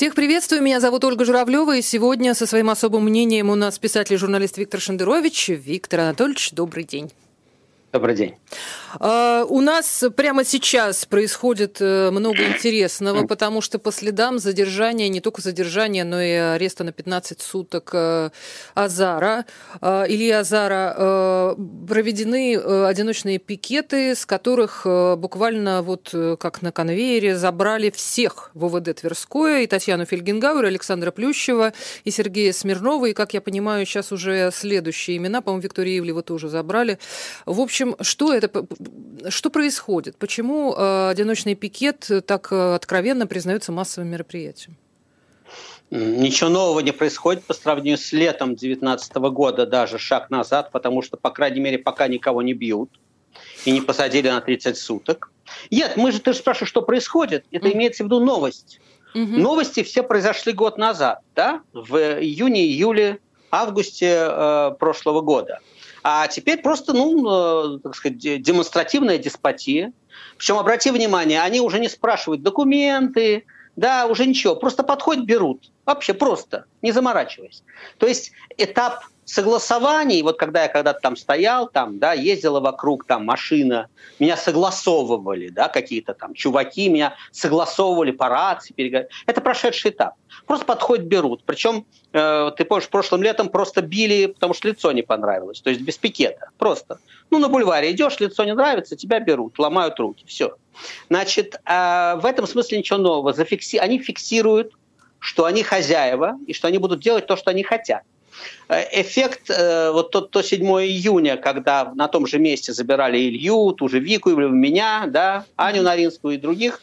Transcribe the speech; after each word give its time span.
Всех 0.00 0.14
приветствую, 0.14 0.62
меня 0.62 0.80
зовут 0.80 1.04
Ольга 1.04 1.26
Журавлева, 1.26 1.76
и 1.76 1.82
сегодня 1.82 2.32
со 2.32 2.46
своим 2.46 2.70
особым 2.70 3.04
мнением 3.04 3.50
у 3.50 3.54
нас 3.54 3.78
писатель 3.78 4.14
и 4.14 4.16
журналист 4.16 4.56
Виктор 4.56 4.80
Шендерович. 4.80 5.50
Виктор 5.50 6.00
Анатольевич, 6.00 6.52
добрый 6.52 6.84
день. 6.84 7.10
Добрый 7.92 8.14
день. 8.14 8.36
Uh, 8.98 9.44
у 9.48 9.60
нас 9.60 10.04
прямо 10.16 10.44
сейчас 10.44 11.06
происходит 11.06 11.78
э, 11.80 12.10
много 12.10 12.44
интересного, 12.44 13.24
потому 13.26 13.60
что 13.60 13.78
по 13.78 13.92
следам 13.92 14.38
задержания, 14.38 15.08
не 15.08 15.20
только 15.20 15.42
задержания, 15.42 16.04
но 16.04 16.20
и 16.20 16.32
ареста 16.32 16.82
на 16.84 16.92
15 16.92 17.40
суток 17.40 17.90
uh, 17.92 18.32
Азара, 18.74 19.44
uh, 19.80 20.06
Ильи 20.08 20.30
Азара, 20.30 21.56
проведены 21.88 22.56
одиночные 22.56 23.38
пикеты, 23.38 24.14
с 24.14 24.26
которых 24.26 24.86
буквально 25.18 25.82
вот 25.82 26.14
как 26.38 26.62
на 26.62 26.72
конвейере 26.72 27.36
забрали 27.36 27.90
всех 27.90 28.50
в 28.54 28.64
ОВД 28.64 29.00
Тверское, 29.00 29.62
и 29.62 29.66
Татьяну 29.66 30.04
Фельгенгауэр, 30.04 30.64
и 30.64 30.68
Александра 30.68 31.10
Плющева, 31.10 31.72
и 32.04 32.10
Сергея 32.10 32.52
Смирнова, 32.52 33.06
и, 33.06 33.12
как 33.12 33.34
я 33.34 33.40
понимаю, 33.40 33.86
сейчас 33.86 34.12
уже 34.12 34.50
следующие 34.52 35.16
имена, 35.16 35.40
по-моему, 35.40 35.62
Виктория 35.62 35.98
Ивлева 35.98 36.22
тоже 36.22 36.48
забрали. 36.48 36.98
В 37.46 37.60
общем, 37.60 37.79
общем, 37.80 37.96
что 38.00 38.32
это, 38.32 38.66
что 39.28 39.50
происходит? 39.50 40.16
Почему 40.16 40.74
э, 40.74 41.08
одиночный 41.10 41.54
пикет 41.54 42.10
так 42.26 42.52
э, 42.52 42.74
откровенно 42.74 43.26
признается 43.26 43.72
массовым 43.72 44.10
мероприятием? 44.10 44.76
Ничего 45.90 46.50
нового 46.50 46.80
не 46.80 46.92
происходит 46.92 47.42
по 47.44 47.54
сравнению 47.54 47.98
с 47.98 48.12
летом 48.12 48.50
2019 48.50 49.14
года, 49.32 49.66
даже 49.66 49.98
шаг 49.98 50.30
назад, 50.30 50.70
потому 50.70 51.02
что, 51.02 51.16
по 51.16 51.30
крайней 51.30 51.60
мере, 51.60 51.78
пока 51.78 52.06
никого 52.06 52.42
не 52.42 52.54
бьют 52.54 52.90
и 53.64 53.72
не 53.72 53.80
посадили 53.80 54.28
на 54.28 54.40
30 54.40 54.76
суток. 54.76 55.32
Нет, 55.70 55.96
мы 55.96 56.12
же, 56.12 56.20
ты 56.20 56.32
же 56.32 56.38
спрашиваешь, 56.38 56.68
что 56.68 56.82
происходит. 56.82 57.44
Это 57.50 57.66
mm. 57.66 57.72
имеется 57.74 58.04
в 58.04 58.06
виду 58.06 58.20
новость. 58.20 58.80
Mm-hmm. 59.14 59.38
Новости 59.38 59.82
все 59.82 60.04
произошли 60.04 60.52
год 60.52 60.78
назад, 60.78 61.18
да, 61.34 61.62
в 61.72 61.96
июне, 61.96 62.64
июле, 62.64 63.18
августе 63.50 64.16
э, 64.20 64.70
прошлого 64.78 65.20
года. 65.20 65.58
А 66.02 66.28
теперь 66.28 66.62
просто, 66.62 66.92
ну, 66.92 67.76
э, 67.76 67.78
так 67.80 67.94
сказать, 67.94 68.18
демонстративная 68.18 69.18
деспотия. 69.18 69.92
Причем, 70.36 70.56
обрати 70.58 70.90
внимание, 70.90 71.42
они 71.42 71.60
уже 71.60 71.78
не 71.78 71.88
спрашивают 71.88 72.42
документы, 72.42 73.44
да, 73.76 74.06
уже 74.06 74.26
ничего, 74.26 74.56
просто 74.56 74.82
подходят, 74.82 75.24
берут. 75.24 75.70
Вообще 75.86 76.14
просто, 76.14 76.64
не 76.82 76.92
заморачиваясь. 76.92 77.62
То 77.98 78.06
есть 78.06 78.32
этап 78.56 79.04
согласований, 79.30 80.22
вот 80.22 80.38
когда 80.38 80.64
я 80.64 80.68
когда-то 80.68 81.00
там 81.00 81.16
стоял, 81.16 81.68
там, 81.68 81.98
да, 81.98 82.12
ездила 82.12 82.60
вокруг, 82.60 83.04
там, 83.04 83.24
машина, 83.24 83.88
меня 84.18 84.36
согласовывали, 84.36 85.48
да, 85.48 85.68
какие-то 85.68 86.14
там 86.14 86.34
чуваки 86.34 86.88
меня 86.88 87.14
согласовывали 87.30 88.10
по 88.10 88.28
рации, 88.28 88.72
переговор... 88.72 89.06
это 89.26 89.40
прошедший 89.40 89.92
этап. 89.92 90.14
Просто 90.46 90.66
подходят, 90.66 91.06
берут. 91.06 91.42
Причем, 91.44 91.86
э, 92.12 92.50
ты 92.56 92.64
помнишь, 92.64 92.88
прошлым 92.88 93.22
летом 93.22 93.48
просто 93.48 93.82
били, 93.82 94.26
потому 94.26 94.52
что 94.52 94.68
лицо 94.68 94.90
не 94.92 95.02
понравилось, 95.02 95.60
то 95.60 95.70
есть 95.70 95.82
без 95.82 95.96
пикета, 95.96 96.50
просто. 96.58 96.98
Ну, 97.30 97.38
на 97.38 97.48
бульваре 97.48 97.92
идешь, 97.92 98.18
лицо 98.18 98.44
не 98.44 98.54
нравится, 98.54 98.96
тебя 98.96 99.20
берут, 99.20 99.58
ломают 99.58 99.98
руки, 100.00 100.24
все. 100.26 100.56
Значит, 101.08 101.56
э, 101.64 102.14
в 102.16 102.26
этом 102.26 102.46
смысле 102.46 102.78
ничего 102.78 102.98
нового. 102.98 103.32
Зафикси... 103.32 103.76
Они 103.76 103.98
фиксируют, 103.98 104.72
что 105.18 105.44
они 105.44 105.62
хозяева 105.62 106.38
и 106.46 106.52
что 106.52 106.68
они 106.68 106.78
будут 106.78 107.00
делать 107.00 107.26
то, 107.26 107.36
что 107.36 107.50
они 107.50 107.62
хотят. 107.62 108.02
Э, 108.68 109.00
эффект, 109.02 109.50
э, 109.50 109.90
вот 109.90 110.10
то, 110.10 110.20
то 110.20 110.42
7 110.42 110.62
июня, 110.64 111.36
когда 111.36 111.92
на 111.94 112.08
том 112.08 112.26
же 112.26 112.38
месте 112.38 112.72
забирали 112.72 113.18
Илью, 113.18 113.72
ту 113.72 113.88
же 113.88 113.98
Вику, 113.98 114.30
меня, 114.30 115.04
да, 115.06 115.44
Аню 115.56 115.82
Наринскую 115.82 116.34
и 116.34 116.38
других, 116.38 116.80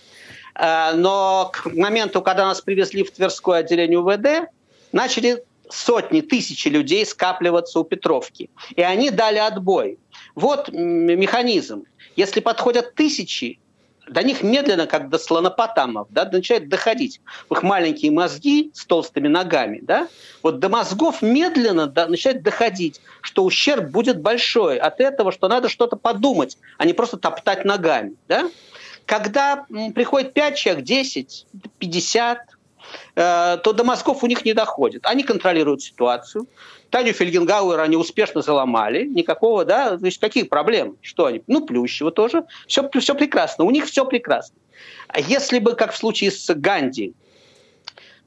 э, 0.56 0.94
но 0.96 1.52
к 1.54 1.66
моменту, 1.74 2.22
когда 2.22 2.46
нас 2.46 2.62
привезли 2.62 3.04
в 3.04 3.12
Тверское 3.12 3.60
отделение 3.60 4.00
УВД, 4.00 4.50
начали 4.92 5.44
сотни, 5.70 6.22
тысячи 6.22 6.68
людей 6.70 7.06
скапливаться 7.06 7.80
у 7.80 7.84
Петровки. 7.84 8.50
И 8.76 8.82
они 8.82 9.10
дали 9.10 9.38
отбой. 9.38 10.00
Вот 10.36 10.70
механизм. 10.72 11.84
Если 12.16 12.40
подходят 12.40 12.96
тысячи, 12.96 13.60
до 14.08 14.24
них 14.24 14.44
медленно, 14.44 14.88
как 14.88 15.10
до 15.10 15.18
слонопотамов, 15.18 16.08
да, 16.10 16.26
начинает 16.26 16.70
доходить. 16.70 17.22
Их 17.52 17.64
маленькие 17.64 18.12
мозги 18.12 18.72
с 18.74 18.86
толстыми 18.86 19.28
ногами, 19.28 19.80
да, 19.82 20.08
вот 20.44 20.60
до 20.60 20.70
мозгов 20.70 21.22
медленно 21.22 21.88
до, 21.88 22.08
начинает 22.08 22.44
доходить, 22.44 23.02
что 23.22 23.44
ущерб 23.44 23.90
будет 23.90 24.22
большой 24.22 24.78
от 24.78 25.00
этого, 25.00 25.32
что 25.32 25.48
надо 25.48 25.70
что-то 25.70 25.96
подумать, 25.96 26.58
а 26.78 26.86
не 26.86 26.94
просто 26.94 27.18
топтать 27.18 27.66
ногами, 27.66 28.16
да. 28.28 28.50
Когда 29.06 29.66
приходит 29.96 30.34
5 30.34 30.58
человек, 30.58 30.84
10, 30.84 31.48
50, 31.80 32.38
э, 32.38 32.42
то 33.16 33.74
до 33.74 33.84
мозгов 33.84 34.24
у 34.24 34.28
них 34.28 34.46
не 34.46 34.54
доходит. 34.54 35.06
Они 35.06 35.24
контролируют 35.24 35.82
ситуацию, 35.82 36.48
Таню 36.90 37.14
Фельгенгауэр 37.14 37.80
они 37.80 37.98
успешно 37.98 38.42
заломали, 38.42 39.06
никакого, 39.06 39.66
да, 39.66 39.98
то 39.98 40.06
есть 40.06 40.20
какие 40.20 40.44
проблемы, 40.44 40.96
что 41.02 41.26
они, 41.26 41.42
ну, 41.48 41.66
Плющева 41.66 42.12
тоже, 42.12 42.46
все, 42.68 42.90
все 43.00 43.16
прекрасно, 43.16 43.66
у 43.66 43.72
них 43.72 43.86
все 43.86 44.06
прекрасно. 44.06 44.56
А 45.08 45.20
если 45.20 45.60
бы, 45.60 45.74
как 45.74 45.92
в 45.92 45.98
случае 45.98 46.32
с 46.32 46.54
Ганди, 46.54 47.14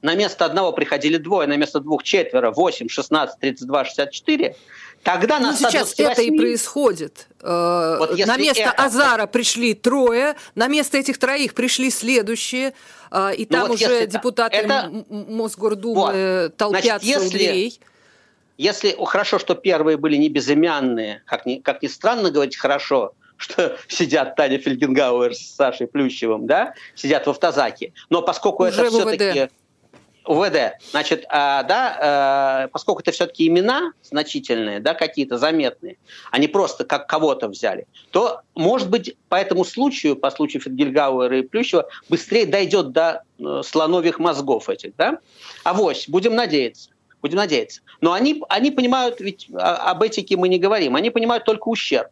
на 0.02 0.14
место 0.14 0.44
одного 0.44 0.72
приходили 0.72 1.16
двое, 1.16 1.46
на 1.46 1.56
место 1.56 1.80
двух 1.80 2.02
четверо, 2.02 2.50
8, 2.50 2.88
16, 2.88 3.38
32, 3.38 3.84
64, 3.84 4.56
Тогда 5.02 5.38
ну, 5.38 5.54
сейчас 5.54 5.94
это 5.98 6.20
и 6.20 6.36
происходит. 6.36 7.26
Э, 7.40 7.96
вот 7.98 8.18
на 8.18 8.36
место 8.36 8.62
это... 8.62 8.84
Азара 8.84 9.26
пришли 9.26 9.72
трое, 9.72 10.36
на 10.54 10.68
место 10.68 10.98
этих 10.98 11.18
троих 11.18 11.54
пришли 11.54 11.90
следующие, 11.90 12.74
э, 13.10 13.34
и 13.34 13.46
ну 13.48 13.56
там 13.56 13.60
ну, 13.62 13.68
вот 13.68 13.74
уже 13.76 14.06
депутаты 14.06 14.56
это... 14.58 15.04
Мосгордумы 15.08 16.42
вот. 16.44 16.56
толпятся 16.56 16.98
Значит, 16.98 17.02
если... 17.02 17.26
у 17.26 17.30
дверей. 17.30 17.80
Если 18.58 18.94
хорошо, 19.06 19.38
что 19.38 19.54
первые 19.54 19.96
были 19.96 20.16
не 20.16 20.28
безымянные, 20.28 21.22
как 21.24 21.46
ни, 21.46 21.60
как 21.60 21.82
ни 21.82 21.86
странно 21.86 22.30
говорить 22.30 22.58
хорошо, 22.58 23.14
что 23.38 23.78
сидят 23.88 24.36
Таня 24.36 24.58
Фельгенгауэр 24.58 25.34
с 25.34 25.54
Сашей 25.56 25.86
Плющевым, 25.86 26.46
да, 26.46 26.74
сидят 26.94 27.26
в 27.26 27.30
автозаке. 27.30 27.94
Но 28.10 28.20
поскольку 28.20 28.64
Уже 28.64 28.82
это 28.82 28.90
все-таки... 28.90 29.48
УВД. 30.30 30.78
Значит, 30.90 31.24
а, 31.28 31.64
да, 31.64 31.98
а, 32.00 32.68
поскольку 32.68 33.00
это 33.00 33.10
все-таки 33.10 33.48
имена 33.48 33.92
значительные, 34.02 34.78
да, 34.78 34.94
какие-то 34.94 35.38
заметные, 35.38 35.96
они 36.30 36.46
просто 36.46 36.84
как 36.84 37.08
кого-то 37.08 37.48
взяли, 37.48 37.86
то, 38.12 38.42
может 38.54 38.88
быть, 38.88 39.16
по 39.28 39.34
этому 39.34 39.64
случаю, 39.64 40.14
по 40.14 40.30
случаю 40.30 40.62
Фельгенгауэра 40.62 41.40
и 41.40 41.42
Плющева, 41.42 41.88
быстрее 42.08 42.46
дойдет 42.46 42.92
до 42.92 43.24
э, 43.40 43.62
слоновьих 43.64 44.20
мозгов 44.20 44.68
этих, 44.68 44.94
да? 44.96 45.18
Авось, 45.64 46.08
будем 46.08 46.36
надеяться. 46.36 46.90
Будем 47.22 47.36
надеяться. 47.36 47.82
Но 48.00 48.12
они, 48.12 48.40
они 48.48 48.70
понимают, 48.70 49.20
ведь 49.20 49.48
об 49.52 50.02
этике 50.02 50.36
мы 50.36 50.48
не 50.48 50.58
говорим, 50.58 50.94
они 50.94 51.10
понимают 51.10 51.44
только 51.44 51.68
ущерб. 51.68 52.08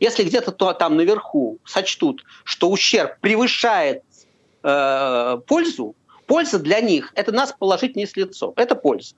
Если 0.00 0.24
где-то 0.24 0.52
то, 0.52 0.72
там 0.72 0.96
наверху 0.96 1.58
сочтут, 1.64 2.24
что 2.44 2.70
ущерб 2.70 3.20
превышает 3.20 4.02
э, 4.62 5.38
пользу, 5.46 5.94
польза 6.28 6.60
для 6.60 6.80
них– 6.80 7.10
это 7.16 7.32
нас 7.32 7.52
положить 7.58 7.96
не 7.96 8.06
с 8.06 8.14
лицом. 8.16 8.52
Это 8.54 8.76
польза. 8.76 9.16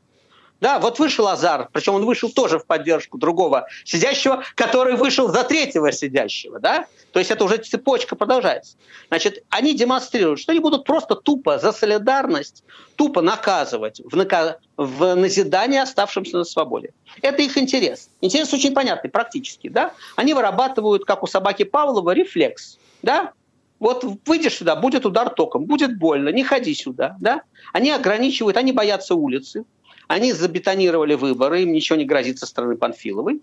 Да, 0.61 0.79
вот 0.79 0.99
вышел 0.99 1.27
Азар, 1.27 1.71
причем 1.73 1.95
он 1.95 2.05
вышел 2.05 2.31
тоже 2.31 2.59
в 2.59 2.67
поддержку 2.67 3.17
другого 3.17 3.67
сидящего, 3.85 4.45
который 4.55 4.97
вышел 4.97 5.29
за 5.29 5.43
третьего 5.43 5.91
сидящего, 5.91 6.61
да? 6.61 6.87
То 7.13 7.19
есть 7.19 7.31
это 7.31 7.45
уже 7.45 7.57
цепочка 7.57 8.15
продолжается. 8.15 8.77
Значит, 9.09 9.43
они 9.49 9.75
демонстрируют, 9.75 10.39
что 10.39 10.53
они 10.53 10.61
будут 10.61 10.85
просто 10.85 11.15
тупо 11.15 11.59
за 11.59 11.73
солидарность, 11.73 12.63
тупо 12.97 13.23
наказывать 13.23 14.03
в, 14.05 14.15
нака... 14.15 14.59
в 14.77 15.15
назидание 15.15 15.81
оставшимся 15.81 16.37
на 16.37 16.45
свободе. 16.45 16.93
Это 17.23 17.41
их 17.41 17.57
интерес. 17.57 18.11
Интерес 18.21 18.53
очень 18.53 18.75
понятный, 18.75 19.09
практически, 19.09 19.69
да? 19.69 19.95
Они 20.17 20.35
вырабатывают, 20.35 21.07
как 21.07 21.23
у 21.23 21.27
собаки 21.27 21.63
Павлова, 21.63 22.11
рефлекс, 22.11 22.79
да? 23.03 23.33
Вот 23.81 24.05
выйдешь 24.27 24.57
сюда, 24.57 24.77
будет 24.77 25.07
удар 25.07 25.31
током, 25.31 25.65
будет 25.65 25.99
больно, 25.99 26.29
не 26.29 26.45
ходи 26.45 26.75
сюда, 26.75 27.17
да? 27.19 27.43
Они 27.73 27.91
ограничивают, 27.91 28.59
они 28.59 28.73
боятся 28.73 29.15
улицы, 29.15 29.65
они 30.07 30.33
забетонировали 30.35 31.15
выборы, 31.15 31.63
им 31.63 31.73
ничего 31.73 31.97
не 31.97 32.05
грозит 32.05 32.39
со 32.39 32.47
стороны 32.47 32.77
Панфиловой. 32.77 33.41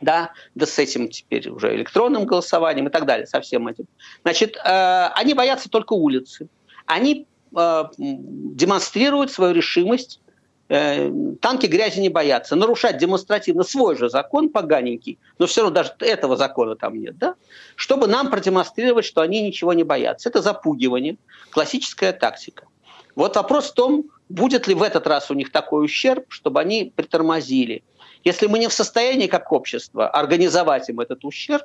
Да, 0.00 0.32
да 0.56 0.66
с 0.66 0.76
этим 0.80 1.08
теперь 1.08 1.48
уже 1.48 1.74
электронным 1.76 2.26
голосованием 2.26 2.88
и 2.88 2.90
так 2.90 3.06
далее, 3.06 3.28
со 3.28 3.40
всем 3.40 3.68
этим. 3.68 3.86
Значит, 4.22 4.56
э, 4.56 5.06
они 5.14 5.34
боятся 5.34 5.70
только 5.70 5.92
улицы. 5.92 6.48
Они 6.86 7.26
э, 7.56 7.84
демонстрируют 7.96 9.30
свою 9.30 9.54
решимость 9.54 10.20
танки 10.68 11.66
грязи 11.66 12.00
не 12.00 12.08
боятся. 12.08 12.56
Нарушать 12.56 12.96
демонстративно 12.98 13.64
свой 13.64 13.96
же 13.96 14.08
закон 14.08 14.48
поганенький, 14.48 15.18
но 15.38 15.46
все 15.46 15.62
равно 15.62 15.74
даже 15.74 15.92
этого 16.00 16.36
закона 16.36 16.74
там 16.74 16.98
нет, 16.98 17.18
да? 17.18 17.34
чтобы 17.76 18.06
нам 18.06 18.30
продемонстрировать, 18.30 19.04
что 19.04 19.20
они 19.20 19.42
ничего 19.42 19.72
не 19.72 19.84
боятся. 19.84 20.28
Это 20.28 20.40
запугивание, 20.40 21.16
классическая 21.50 22.12
тактика. 22.12 22.66
Вот 23.14 23.36
вопрос 23.36 23.70
в 23.70 23.74
том, 23.74 24.04
будет 24.28 24.66
ли 24.66 24.74
в 24.74 24.82
этот 24.82 25.06
раз 25.06 25.30
у 25.30 25.34
них 25.34 25.52
такой 25.52 25.84
ущерб, 25.84 26.24
чтобы 26.28 26.60
они 26.60 26.92
притормозили. 26.94 27.84
Если 28.24 28.46
мы 28.46 28.58
не 28.58 28.68
в 28.68 28.72
состоянии, 28.72 29.26
как 29.26 29.52
общество, 29.52 30.08
организовать 30.08 30.88
им 30.88 31.00
этот 31.00 31.24
ущерб, 31.24 31.64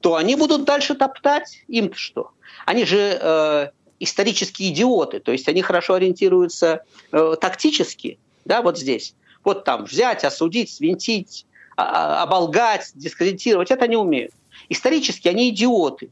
то 0.00 0.16
они 0.16 0.34
будут 0.34 0.64
дальше 0.64 0.94
топтать. 0.94 1.62
Им-то 1.68 1.96
что? 1.96 2.30
Они 2.66 2.84
же 2.84 3.18
э, 3.20 3.68
исторические 4.02 4.70
идиоты, 4.70 5.20
то 5.20 5.32
есть 5.32 5.48
они 5.48 5.62
хорошо 5.62 5.94
ориентируются 5.94 6.82
э, 7.12 7.36
тактически, 7.40 8.18
да, 8.44 8.62
вот 8.62 8.78
здесь. 8.78 9.14
Вот 9.44 9.64
там 9.64 9.84
взять, 9.84 10.24
осудить, 10.24 10.70
свинтить, 10.70 11.46
а, 11.76 11.84
а, 11.84 12.22
оболгать, 12.22 12.90
дискредитировать, 12.94 13.70
это 13.70 13.84
они 13.84 13.96
умеют. 13.96 14.32
Исторически 14.68 15.28
они 15.28 15.50
идиоты. 15.50 16.10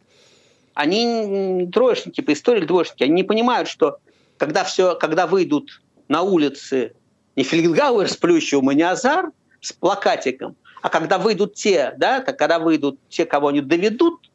Они 0.75 1.69
троечники 1.73 2.21
по 2.21 2.33
истории, 2.33 2.65
двоечники. 2.65 3.03
Они 3.03 3.13
не 3.13 3.23
понимают, 3.25 3.69
что 3.69 3.99
когда, 4.37 4.65
все, 4.65 4.95
когда 4.95 5.27
выйдут 5.27 5.83
на 6.09 6.23
улицы 6.23 6.95
не 7.37 7.45
Фельгенгауэр 7.45 8.09
с 8.09 8.17
Плющевым 8.17 8.71
и 8.71 8.75
не 8.75 8.83
Азар 8.83 9.31
с 9.61 9.73
плакатиком, 9.73 10.57
а 10.83 10.89
когда 10.89 11.19
выйдут 11.19 11.55
те, 11.55 11.95
да, 11.99 12.21
когда 12.21 12.59
выйдут 12.59 12.99
те, 13.09 13.27
кого 13.27 13.49
они 13.49 13.61
доведут, 13.61 14.31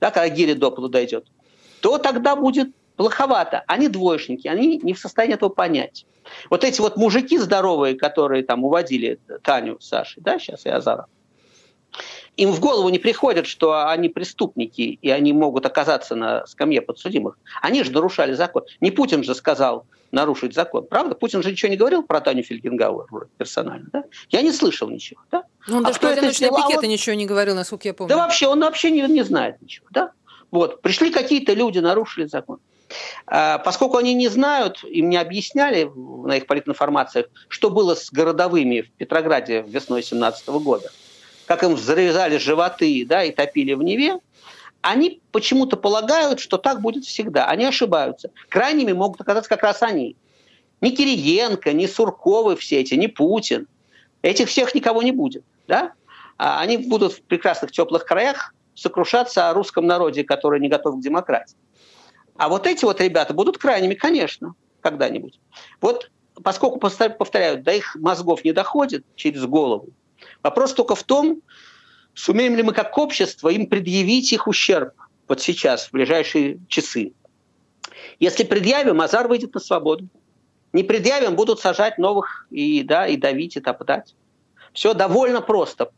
да, 0.00 0.10
когда 0.10 0.28
гири 0.28 0.54
до 0.54 0.70
дойдет, 0.88 1.26
то 1.80 1.98
тогда 1.98 2.34
будет 2.36 2.68
плоховато. 2.96 3.64
Они 3.66 3.88
двоечники, 3.88 4.48
они 4.48 4.78
не 4.78 4.94
в 4.94 4.98
состоянии 4.98 5.34
этого 5.34 5.50
понять. 5.50 6.06
Вот 6.50 6.64
эти 6.64 6.80
вот 6.80 6.96
мужики 6.96 7.38
здоровые, 7.38 7.94
которые 7.96 8.42
там 8.42 8.64
уводили 8.64 9.18
Таню 9.42 9.78
с 9.80 9.88
Сашей, 9.88 10.22
да, 10.22 10.38
сейчас 10.38 10.64
и 10.64 10.70
Азара, 10.70 11.06
им 12.36 12.50
в 12.50 12.60
голову 12.60 12.88
не 12.88 12.98
приходит, 12.98 13.46
что 13.46 13.88
они 13.88 14.08
преступники, 14.08 14.98
и 15.00 15.10
они 15.10 15.32
могут 15.32 15.66
оказаться 15.66 16.16
на 16.16 16.46
скамье 16.46 16.82
подсудимых. 16.82 17.38
Они 17.62 17.84
же 17.84 17.92
нарушали 17.92 18.32
закон. 18.32 18.64
Не 18.80 18.90
Путин 18.90 19.22
же 19.22 19.34
сказал 19.34 19.86
нарушить 20.10 20.54
закон, 20.54 20.86
правда? 20.86 21.14
Путин 21.14 21.42
же 21.42 21.50
ничего 21.50 21.70
не 21.70 21.76
говорил 21.76 22.02
про 22.02 22.20
Таню 22.20 22.42
Фельгенгауэр 22.42 23.28
персонально, 23.36 23.88
да? 23.92 24.04
Я 24.30 24.42
не 24.42 24.52
слышал 24.52 24.88
ничего, 24.88 25.20
да? 25.30 25.44
Ну, 25.68 25.78
он 25.78 25.84
а 25.84 25.88
даже 25.88 26.00
про 26.00 26.10
одиночные 26.10 26.50
пикеты 26.50 26.74
вот... 26.74 26.86
ничего 26.86 27.14
не 27.14 27.26
говорил, 27.26 27.54
насколько 27.54 27.88
я 27.88 27.94
помню. 27.94 28.08
Да 28.08 28.16
вообще, 28.16 28.48
он 28.48 28.60
вообще 28.60 28.90
не, 28.90 29.02
не 29.02 29.22
знает 29.22 29.60
ничего, 29.60 29.86
да? 29.90 30.12
Вот, 30.50 30.82
пришли 30.82 31.10
какие-то 31.10 31.52
люди, 31.52 31.78
нарушили 31.78 32.26
закон. 32.26 32.58
А, 33.26 33.58
поскольку 33.58 33.96
они 33.96 34.14
не 34.14 34.28
знают, 34.28 34.84
им 34.84 35.08
не 35.08 35.16
объясняли 35.16 35.90
на 35.94 36.36
их 36.36 36.46
политинформациях, 36.46 37.26
что 37.48 37.70
было 37.70 37.94
с 37.94 38.10
городовыми 38.10 38.82
в 38.82 38.90
Петрограде 38.92 39.64
весной 39.66 40.02
17 40.02 40.48
года, 40.48 40.90
как 41.46 41.62
им 41.62 41.74
взрезали 41.74 42.38
животы 42.38 43.04
да, 43.06 43.24
и 43.24 43.32
топили 43.32 43.74
в 43.74 43.82
Неве, 43.82 44.18
они 44.82 45.22
почему-то 45.32 45.78
полагают, 45.78 46.40
что 46.40 46.58
так 46.58 46.82
будет 46.82 47.06
всегда. 47.06 47.46
Они 47.46 47.64
ошибаются. 47.64 48.30
Крайними 48.50 48.92
могут 48.92 49.20
оказаться 49.20 49.48
как 49.48 49.62
раз 49.62 49.82
они. 49.82 50.14
Ни 50.82 50.90
Кириенко, 50.90 51.72
ни 51.72 51.86
Сурковы 51.86 52.56
все 52.56 52.80
эти, 52.80 52.94
ни 52.94 53.06
Путин. 53.06 53.66
Этих 54.20 54.48
всех 54.50 54.74
никого 54.74 55.02
не 55.02 55.12
будет. 55.12 55.42
Да? 55.66 55.92
А 56.36 56.60
они 56.60 56.76
будут 56.76 57.14
в 57.14 57.22
прекрасных 57.22 57.72
теплых 57.72 58.04
краях 58.04 58.54
сокрушаться 58.74 59.48
о 59.48 59.54
русском 59.54 59.86
народе, 59.86 60.24
который 60.24 60.60
не 60.60 60.68
готов 60.68 60.96
к 60.96 61.00
демократии. 61.00 61.56
А 62.36 62.48
вот 62.48 62.66
эти 62.66 62.84
вот 62.84 63.00
ребята 63.00 63.32
будут 63.32 63.58
крайними, 63.58 63.94
конечно, 63.94 64.54
когда-нибудь. 64.80 65.40
Вот 65.80 66.10
поскольку, 66.42 66.78
повторяю, 66.78 67.62
до 67.62 67.72
их 67.72 67.94
мозгов 67.96 68.44
не 68.44 68.52
доходит 68.52 69.04
через 69.14 69.44
голову, 69.46 69.90
вопрос 70.42 70.74
только 70.74 70.94
в 70.94 71.02
том, 71.04 71.42
сумеем 72.12 72.56
ли 72.56 72.62
мы 72.62 72.72
как 72.72 72.96
общество 72.98 73.48
им 73.48 73.66
предъявить 73.66 74.32
их 74.32 74.46
ущерб 74.48 74.94
вот 75.28 75.40
сейчас, 75.40 75.86
в 75.86 75.92
ближайшие 75.92 76.58
часы. 76.68 77.12
Если 78.18 78.44
предъявим, 78.44 79.00
Азар 79.00 79.28
выйдет 79.28 79.54
на 79.54 79.60
свободу. 79.60 80.08
Не 80.72 80.82
предъявим, 80.82 81.36
будут 81.36 81.60
сажать 81.60 81.98
новых 81.98 82.46
и, 82.50 82.82
да, 82.82 83.06
и 83.06 83.16
давить, 83.16 83.56
и 83.56 83.60
топтать. 83.60 84.14
Все 84.72 84.92
довольно 84.92 85.40
просто. 85.40 85.92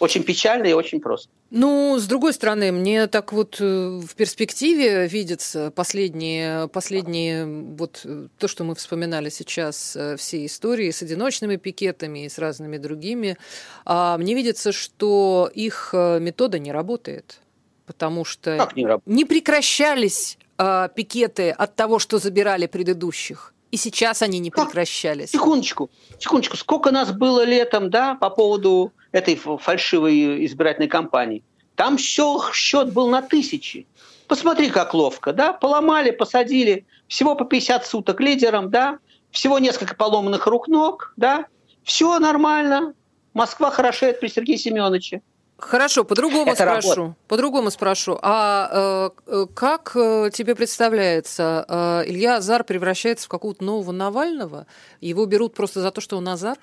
Очень 0.00 0.22
печально 0.22 0.66
и 0.66 0.72
очень 0.72 1.00
просто. 1.00 1.28
Ну, 1.50 1.98
с 1.98 2.06
другой 2.06 2.32
стороны, 2.32 2.70
мне 2.70 3.08
так 3.08 3.32
вот 3.32 3.56
э, 3.60 3.64
в 3.64 4.14
перспективе 4.14 5.08
видится 5.08 5.72
последние, 5.72 6.68
последние 6.68 7.46
вот 7.46 8.02
э, 8.04 8.28
то, 8.38 8.46
что 8.46 8.62
мы 8.62 8.76
вспоминали 8.76 9.28
сейчас, 9.28 9.96
э, 9.96 10.16
все 10.16 10.46
истории 10.46 10.90
с 10.90 11.02
одиночными 11.02 11.56
пикетами 11.56 12.26
и 12.26 12.28
с 12.28 12.38
разными 12.38 12.76
другими. 12.78 13.38
А 13.84 14.16
мне 14.18 14.34
видится, 14.34 14.70
что 14.70 15.50
их 15.52 15.90
метода 15.92 16.60
не 16.60 16.70
работает, 16.70 17.40
потому 17.86 18.24
что 18.24 18.68
не, 18.76 18.86
не 19.06 19.24
прекращались 19.24 20.38
пикеты 20.56 21.50
от 21.50 21.76
того, 21.76 21.98
что 22.00 22.18
забирали 22.18 22.66
предыдущих. 22.66 23.54
И 23.70 23.76
сейчас 23.76 24.22
они 24.22 24.38
не 24.38 24.50
прекращались. 24.50 25.30
Секундочку, 25.30 25.90
секундочку. 26.18 26.56
Сколько 26.56 26.90
нас 26.90 27.12
было 27.12 27.44
летом, 27.44 27.90
да, 27.90 28.14
по 28.14 28.30
поводу 28.30 28.92
этой 29.12 29.36
фальшивой 29.36 30.44
избирательной 30.46 30.88
кампании? 30.88 31.42
Там 31.74 31.96
все, 31.96 32.42
счет 32.52 32.92
был 32.92 33.08
на 33.08 33.22
тысячи. 33.22 33.86
Посмотри, 34.26 34.68
как 34.68 34.94
ловко, 34.94 35.32
да? 35.32 35.52
Поломали, 35.52 36.10
посадили. 36.10 36.84
Всего 37.06 37.34
по 37.34 37.44
50 37.44 37.86
суток 37.86 38.20
лидером, 38.20 38.70
да? 38.70 38.98
Всего 39.30 39.58
несколько 39.58 39.94
поломанных 39.94 40.46
рук-ног, 40.46 41.12
да? 41.16 41.46
Все 41.84 42.18
нормально. 42.18 42.94
Москва 43.32 43.70
хорошеет 43.70 44.20
при 44.20 44.28
Сергее 44.28 44.58
Семеновиче. 44.58 45.22
Хорошо, 45.58 46.04
по-другому 46.04 46.54
спрошу. 46.54 47.16
По-другому 47.26 47.70
спрошу. 47.70 48.18
А 48.22 49.10
э, 49.26 49.46
как 49.54 49.92
э, 49.96 50.30
тебе 50.32 50.54
представляется, 50.54 51.64
э, 51.68 52.02
Илья 52.06 52.36
Азар 52.36 52.62
превращается 52.62 53.26
в 53.26 53.28
какого-то 53.28 53.64
нового 53.64 53.90
Навального? 53.90 54.66
Его 55.00 55.26
берут 55.26 55.54
просто 55.54 55.80
за 55.80 55.90
то, 55.90 56.00
что 56.00 56.16
он 56.16 56.28
Азар? 56.28 56.58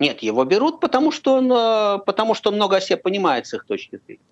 Нет, 0.00 0.22
его 0.22 0.44
берут, 0.44 0.80
потому 0.80 1.12
что 1.12 1.34
он, 1.34 1.52
э, 1.52 1.98
потому 2.06 2.34
что 2.34 2.50
много 2.50 2.76
о 2.76 2.80
себе 2.80 2.96
понимает 2.96 3.46
с 3.46 3.54
их 3.54 3.66
точки 3.66 4.00
зрения. 4.04 4.22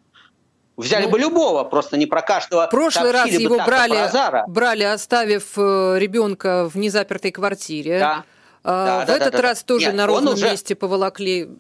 Взяли 0.79 1.05
ну, 1.05 1.11
бы 1.11 1.19
любого, 1.19 1.65
просто 1.65 1.97
не 1.97 2.07
про 2.07 2.23
каждого. 2.23 2.67
В 2.67 2.71
прошлый 2.71 3.11
раз 3.11 3.29
его 3.29 3.59
брали, 3.65 4.11
брали, 4.49 4.85
оставив 4.85 5.59
э, 5.59 5.97
ребенка 5.99 6.69
в 6.69 6.77
незапертой 6.77 7.33
квартире. 7.33 7.99
Да. 7.99 8.25
А, 8.65 8.87
да, 8.87 9.05
в 9.05 9.07
да, 9.09 9.17
этот 9.17 9.33
да, 9.33 9.43
раз 9.43 9.59
да. 9.59 9.67
тоже 9.67 9.87
Нет, 9.87 9.95
на 9.97 10.07
ровном 10.07 10.35
уже... 10.35 10.51
месте 10.51 10.75
поволокли 10.75 11.51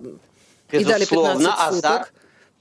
и 0.71 0.85
дали 0.85 1.05
15 1.05 1.47
Азар, 1.47 1.75
суток. 1.75 2.13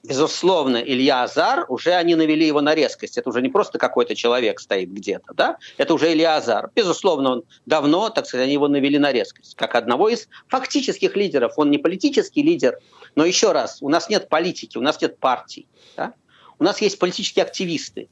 Безусловно, 0.07 0.77
Илья 0.77 1.23
Азар, 1.23 1.65
уже 1.67 1.93
они 1.93 2.15
навели 2.15 2.47
его 2.47 2.61
на 2.61 2.73
резкость. 2.73 3.17
Это 3.17 3.29
уже 3.29 3.41
не 3.41 3.49
просто 3.49 3.77
какой-то 3.77 4.15
человек 4.15 4.61
стоит 4.61 4.89
где-то, 4.89 5.33
да? 5.33 5.57
Это 5.75 5.93
уже 5.93 6.13
Илья 6.13 6.37
Азар. 6.37 6.71
Безусловно, 6.73 7.31
он 7.31 7.43
давно, 7.65 8.09
так 8.09 8.25
сказать, 8.25 8.45
они 8.45 8.53
его 8.53 8.69
навели 8.69 8.97
на 8.99 9.11
резкость. 9.11 9.55
Как 9.55 9.75
одного 9.75 10.07
из 10.07 10.29
фактических 10.47 11.17
лидеров. 11.17 11.53
Он 11.57 11.69
не 11.71 11.77
политический 11.77 12.41
лидер, 12.41 12.79
но 13.15 13.25
еще 13.25 13.51
раз, 13.51 13.79
у 13.81 13.89
нас 13.89 14.07
нет 14.09 14.29
политики, 14.29 14.77
у 14.77 14.81
нас 14.81 15.01
нет 15.01 15.19
партий. 15.19 15.67
Да? 15.97 16.13
У 16.57 16.63
нас 16.63 16.79
есть 16.79 16.99
политические 16.99 17.43
активисты. 17.43 18.07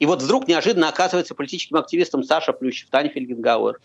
И 0.00 0.06
вот 0.06 0.22
вдруг 0.22 0.48
неожиданно 0.48 0.88
оказывается 0.88 1.36
политическим 1.36 1.76
активистом 1.76 2.24
Саша 2.24 2.52
Плющев, 2.52 2.90
Таня 2.90 3.10
Фельгенгауэр, 3.10 3.78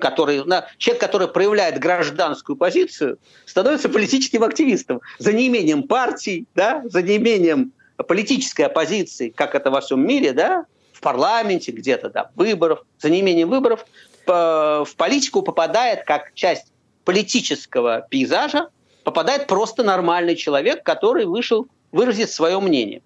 который, 0.00 0.42
человек, 0.78 1.00
который 1.00 1.28
проявляет 1.28 1.78
гражданскую 1.78 2.56
позицию, 2.56 3.18
становится 3.46 3.88
политическим 3.88 4.44
активистом 4.44 5.00
за 5.18 5.32
неимением 5.32 5.82
партий, 5.84 6.46
да, 6.54 6.82
за 6.84 7.02
неимением 7.02 7.72
политической 8.06 8.62
оппозиции, 8.62 9.30
как 9.30 9.54
это 9.54 9.70
во 9.70 9.80
всем 9.80 10.06
мире, 10.06 10.32
да, 10.32 10.66
в 10.92 11.00
парламенте 11.00 11.72
где-то, 11.72 12.10
да, 12.10 12.30
выборов, 12.34 12.84
за 12.98 13.10
неимением 13.10 13.48
выборов 13.48 13.84
в 14.26 14.88
политику 14.96 15.42
попадает 15.42 16.04
как 16.04 16.34
часть 16.34 16.72
политического 17.04 18.06
пейзажа, 18.10 18.68
попадает 19.04 19.46
просто 19.46 19.82
нормальный 19.82 20.36
человек, 20.36 20.82
который 20.82 21.24
вышел 21.24 21.66
выразить 21.92 22.30
свое 22.30 22.60
мнение. 22.60 23.00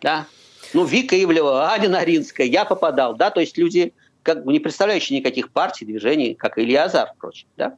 Да. 0.00 0.26
Ну, 0.72 0.84
Вика 0.84 1.22
Ивлева, 1.22 1.70
Аня 1.70 1.88
Наринская, 1.88 2.46
я 2.46 2.64
попадал, 2.64 3.14
да, 3.14 3.30
то 3.30 3.40
есть 3.40 3.58
люди 3.58 3.92
как 4.28 4.44
не 4.44 4.58
представляющий 4.58 5.16
никаких 5.16 5.50
партий, 5.50 5.86
движений, 5.86 6.34
как 6.34 6.58
Илья 6.58 6.84
Азар, 6.84 7.10
впрочем. 7.16 7.48
Да? 7.56 7.76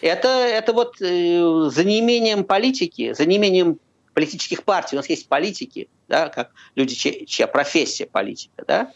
Это, 0.00 0.28
это 0.28 0.72
вот 0.72 1.00
э, 1.00 1.68
за 1.70 1.84
неимением 1.84 2.42
политики, 2.42 3.12
за 3.12 3.24
неимением 3.24 3.78
политических 4.12 4.64
партий. 4.64 4.96
У 4.96 4.98
нас 4.98 5.08
есть 5.08 5.28
политики, 5.28 5.88
да, 6.08 6.28
как 6.28 6.50
люди, 6.74 6.96
чья 7.26 7.46
профессия 7.46 8.06
политика, 8.06 8.64
да, 8.66 8.92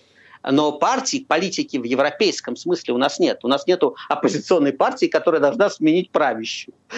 но 0.51 0.73
партий, 0.73 1.25
политики 1.27 1.77
в 1.77 1.85
европейском 1.85 2.57
смысле 2.57 2.95
у 2.95 2.99
нас 2.99 3.19
нет. 3.19 3.41
У 3.43 3.49
нас 3.49 3.67
нет 3.67 3.83
оппозиционной 4.09 4.73
партии, 4.73 5.07
которая 5.07 5.41
должна 5.41 5.71
сменить 5.71 6.11
правящую. 6.11 6.75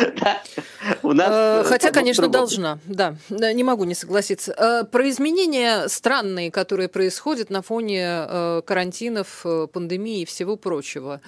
Э, 1.03 1.65
хотя, 1.65 1.91
конечно, 1.91 2.29
должна. 2.29 2.79
Да, 2.85 3.15
не 3.29 3.65
могу 3.65 3.85
не 3.85 3.95
согласиться. 3.95 4.53
Э, 4.53 4.85
про 4.85 5.09
изменения 5.09 5.89
странные, 5.89 6.51
которые 6.51 6.89
происходят 6.89 7.51
на 7.51 7.63
фоне 7.63 8.05
э, 8.05 8.63
карантинов, 8.65 9.45
пандемии 9.73 10.23
и 10.23 10.25
всего 10.25 10.57
прочего. 10.57 11.21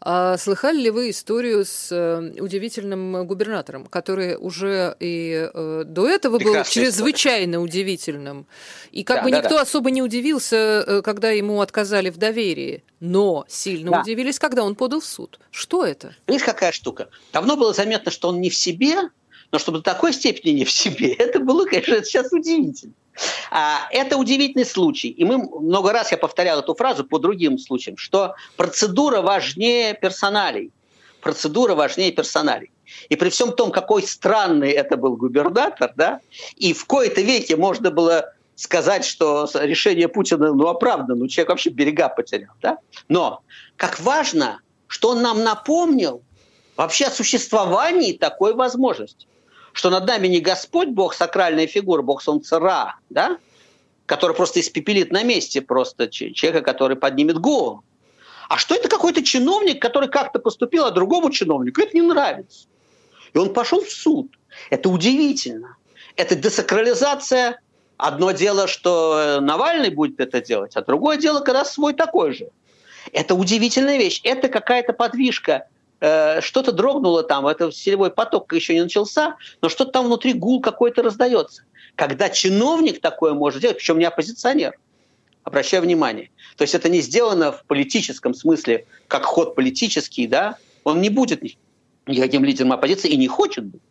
А 0.00 0.38
слыхали 0.38 0.80
ли 0.80 0.90
вы 0.90 1.10
историю 1.10 1.64
с 1.64 1.88
э, 1.90 2.40
удивительным 2.40 3.26
губернатором, 3.26 3.86
который 3.86 4.36
уже 4.36 4.96
и 5.00 5.50
э, 5.52 5.82
до 5.84 6.08
этого 6.08 6.38
Прекрасная 6.38 6.62
был 6.62 6.70
чрезвычайно 6.70 7.50
история. 7.50 7.64
удивительным? 7.64 8.46
И 8.92 9.02
как 9.02 9.18
да, 9.18 9.22
бы 9.24 9.30
да, 9.30 9.38
никто 9.38 9.56
да. 9.56 9.62
особо 9.62 9.90
не 9.90 10.00
удивился, 10.00 10.56
э, 10.86 11.02
когда 11.02 11.30
ему 11.30 11.60
отказали 11.60 12.10
в 12.10 12.16
доверии, 12.16 12.84
но 13.00 13.44
сильно 13.48 13.90
да. 13.90 14.00
удивились, 14.02 14.38
когда 14.38 14.62
он 14.62 14.76
подал 14.76 15.00
в 15.00 15.04
суд. 15.04 15.40
Что 15.50 15.84
это? 15.84 16.14
Видишь, 16.28 16.44
какая 16.44 16.72
штука? 16.72 17.08
Давно 17.32 17.56
было 17.56 17.72
заметно, 17.72 18.12
что 18.12 18.28
он 18.28 18.40
не 18.40 18.50
в 18.50 18.56
себе, 18.56 19.10
но 19.50 19.58
чтобы 19.58 19.78
до 19.78 19.84
такой 19.84 20.12
степени 20.12 20.52
не 20.52 20.64
в 20.64 20.70
себе, 20.70 21.12
это 21.18 21.40
было, 21.40 21.64
конечно, 21.64 22.04
сейчас 22.04 22.32
удивительно. 22.32 22.92
А, 23.50 23.88
это 23.90 24.16
удивительный 24.16 24.66
случай. 24.66 25.08
И 25.08 25.24
мы 25.24 25.38
много 25.38 25.92
раз, 25.92 26.12
я 26.12 26.18
повторял 26.18 26.60
эту 26.60 26.74
фразу 26.74 27.04
по 27.04 27.18
другим 27.18 27.58
случаям, 27.58 27.96
что 27.96 28.34
процедура 28.56 29.20
важнее 29.20 29.94
персоналей. 29.94 30.70
Процедура 31.20 31.74
важнее 31.74 32.12
персоналей. 32.12 32.70
И 33.08 33.16
при 33.16 33.28
всем 33.28 33.52
том, 33.52 33.70
какой 33.70 34.02
странный 34.02 34.70
это 34.70 34.96
был 34.96 35.16
губернатор, 35.16 35.92
да, 35.96 36.20
и 36.56 36.72
в 36.72 36.86
кои-то 36.86 37.20
веке 37.20 37.56
можно 37.56 37.90
было 37.90 38.32
сказать, 38.54 39.04
что 39.04 39.48
решение 39.54 40.08
Путина 40.08 40.52
ну, 40.52 40.66
оправдано, 40.66 41.14
ну, 41.14 41.28
человек 41.28 41.50
вообще 41.50 41.70
берега 41.70 42.08
потерял. 42.08 42.54
Да? 42.60 42.78
Но 43.08 43.42
как 43.76 44.00
важно, 44.00 44.60
что 44.88 45.10
он 45.10 45.22
нам 45.22 45.44
напомнил 45.44 46.22
вообще 46.76 47.06
о 47.06 47.10
существовании 47.10 48.12
такой 48.12 48.54
возможности 48.54 49.28
что 49.72 49.90
над 49.90 50.06
нами 50.06 50.28
не 50.28 50.40
Господь, 50.40 50.88
Бог, 50.88 51.14
сакральная 51.14 51.66
фигура, 51.66 52.02
Бог 52.02 52.22
Солнца 52.22 52.58
Ра, 52.58 52.96
да, 53.10 53.38
который 54.06 54.34
просто 54.34 54.60
испепелит 54.60 55.12
на 55.12 55.22
месте 55.22 55.60
просто 55.60 56.08
человека, 56.08 56.62
который 56.62 56.96
поднимет 56.96 57.38
голову. 57.38 57.84
А 58.48 58.56
что 58.56 58.74
это 58.74 58.88
какой-то 58.88 59.22
чиновник, 59.22 59.80
который 59.80 60.08
как-то 60.08 60.38
поступил, 60.38 60.86
а 60.86 60.90
другому 60.90 61.30
чиновнику 61.30 61.82
это 61.82 61.94
не 61.94 62.02
нравится. 62.02 62.66
И 63.34 63.38
он 63.38 63.52
пошел 63.52 63.82
в 63.82 63.90
суд. 63.90 64.38
Это 64.70 64.88
удивительно. 64.88 65.76
Это 66.16 66.34
десакрализация. 66.34 67.60
Одно 67.98 68.30
дело, 68.30 68.66
что 68.66 69.38
Навальный 69.40 69.90
будет 69.90 70.20
это 70.20 70.40
делать, 70.40 70.76
а 70.76 70.82
другое 70.82 71.16
дело, 71.18 71.40
когда 71.40 71.64
свой 71.64 71.94
такой 71.94 72.32
же. 72.32 72.48
Это 73.12 73.34
удивительная 73.34 73.98
вещь. 73.98 74.20
Это 74.24 74.48
какая-то 74.48 74.92
подвижка 74.92 75.66
Э, 76.00 76.40
что-то 76.40 76.72
дрогнуло 76.72 77.24
там, 77.24 77.46
это 77.46 77.72
селевой 77.72 78.10
поток 78.10 78.52
еще 78.52 78.74
не 78.74 78.82
начался, 78.82 79.36
но 79.60 79.68
что-то 79.68 79.92
там 79.92 80.06
внутри 80.06 80.32
гул 80.32 80.60
какой-то 80.60 81.02
раздается. 81.02 81.64
Когда 81.96 82.28
чиновник 82.28 83.00
такое 83.00 83.34
может 83.34 83.60
делать, 83.60 83.78
причем 83.78 83.98
не 83.98 84.04
оппозиционер, 84.04 84.78
обращаю 85.42 85.82
внимание. 85.82 86.30
То 86.56 86.62
есть 86.62 86.74
это 86.74 86.88
не 86.88 87.00
сделано 87.00 87.50
в 87.50 87.64
политическом 87.64 88.34
смысле, 88.34 88.86
как 89.08 89.24
ход 89.24 89.56
политический, 89.56 90.28
да, 90.28 90.56
он 90.84 91.00
не 91.00 91.10
будет 91.10 91.42
никаким 92.06 92.44
лидером 92.44 92.72
оппозиции 92.72 93.10
и 93.10 93.16
не 93.16 93.26
хочет 93.26 93.64
быть. 93.64 93.82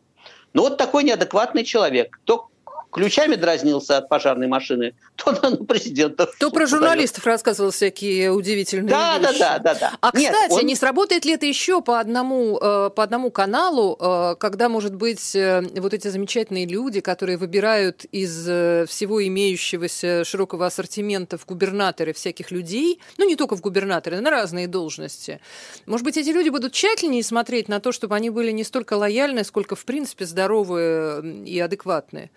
Но 0.53 0.61
вот 0.61 0.77
такой 0.77 1.03
неадекватный 1.03 1.65
человек, 1.65 2.19
то 2.23 2.47
ключами 2.91 3.35
дразнился 3.35 3.97
от 3.97 4.09
пожарной 4.09 4.47
машины, 4.47 4.93
то 5.15 5.31
на 5.31 5.55
президента. 5.57 6.27
То 6.39 6.51
про 6.51 6.65
журналистов 6.65 7.23
подает. 7.23 7.35
рассказывал 7.37 7.71
всякие 7.71 8.31
удивительные 8.31 8.89
да, 8.89 9.17
вещи. 9.17 9.39
Да, 9.39 9.59
да, 9.59 9.73
да, 9.73 9.79
да. 9.79 9.97
А 10.01 10.17
Нет, 10.17 10.33
кстати, 10.33 10.53
он... 10.53 10.65
не 10.65 10.75
сработает 10.75 11.25
ли 11.25 11.33
это 11.33 11.45
еще 11.45 11.81
по 11.81 11.99
одному, 11.99 12.57
э, 12.57 12.89
по 12.95 13.03
одному 13.03 13.31
каналу, 13.31 13.97
э, 13.99 14.35
когда, 14.39 14.69
может 14.69 14.95
быть, 14.95 15.35
э, 15.35 15.61
вот 15.75 15.93
эти 15.93 16.07
замечательные 16.07 16.65
люди, 16.65 17.01
которые 17.01 17.37
выбирают 17.37 18.05
из 18.05 18.43
всего 18.89 19.25
имеющегося 19.25 20.23
широкого 20.23 20.65
ассортимента 20.65 21.37
в 21.37 21.45
губернаторы 21.45 22.13
всяких 22.13 22.51
людей, 22.51 22.99
ну 23.17 23.27
не 23.27 23.35
только 23.35 23.55
в 23.55 23.61
губернаторы, 23.61 24.19
на 24.19 24.29
разные 24.29 24.67
должности, 24.67 25.39
может 25.85 26.03
быть, 26.03 26.17
эти 26.17 26.29
люди 26.29 26.49
будут 26.49 26.73
тщательнее 26.73 27.23
смотреть 27.23 27.67
на 27.67 27.79
то, 27.79 27.91
чтобы 27.91 28.15
они 28.15 28.29
были 28.29 28.51
не 28.51 28.63
столько 28.63 28.93
лояльны, 28.93 29.43
сколько, 29.43 29.75
в 29.75 29.85
принципе, 29.85 30.25
здоровые 30.25 31.43
и 31.45 31.59
адекватные. 31.59 32.29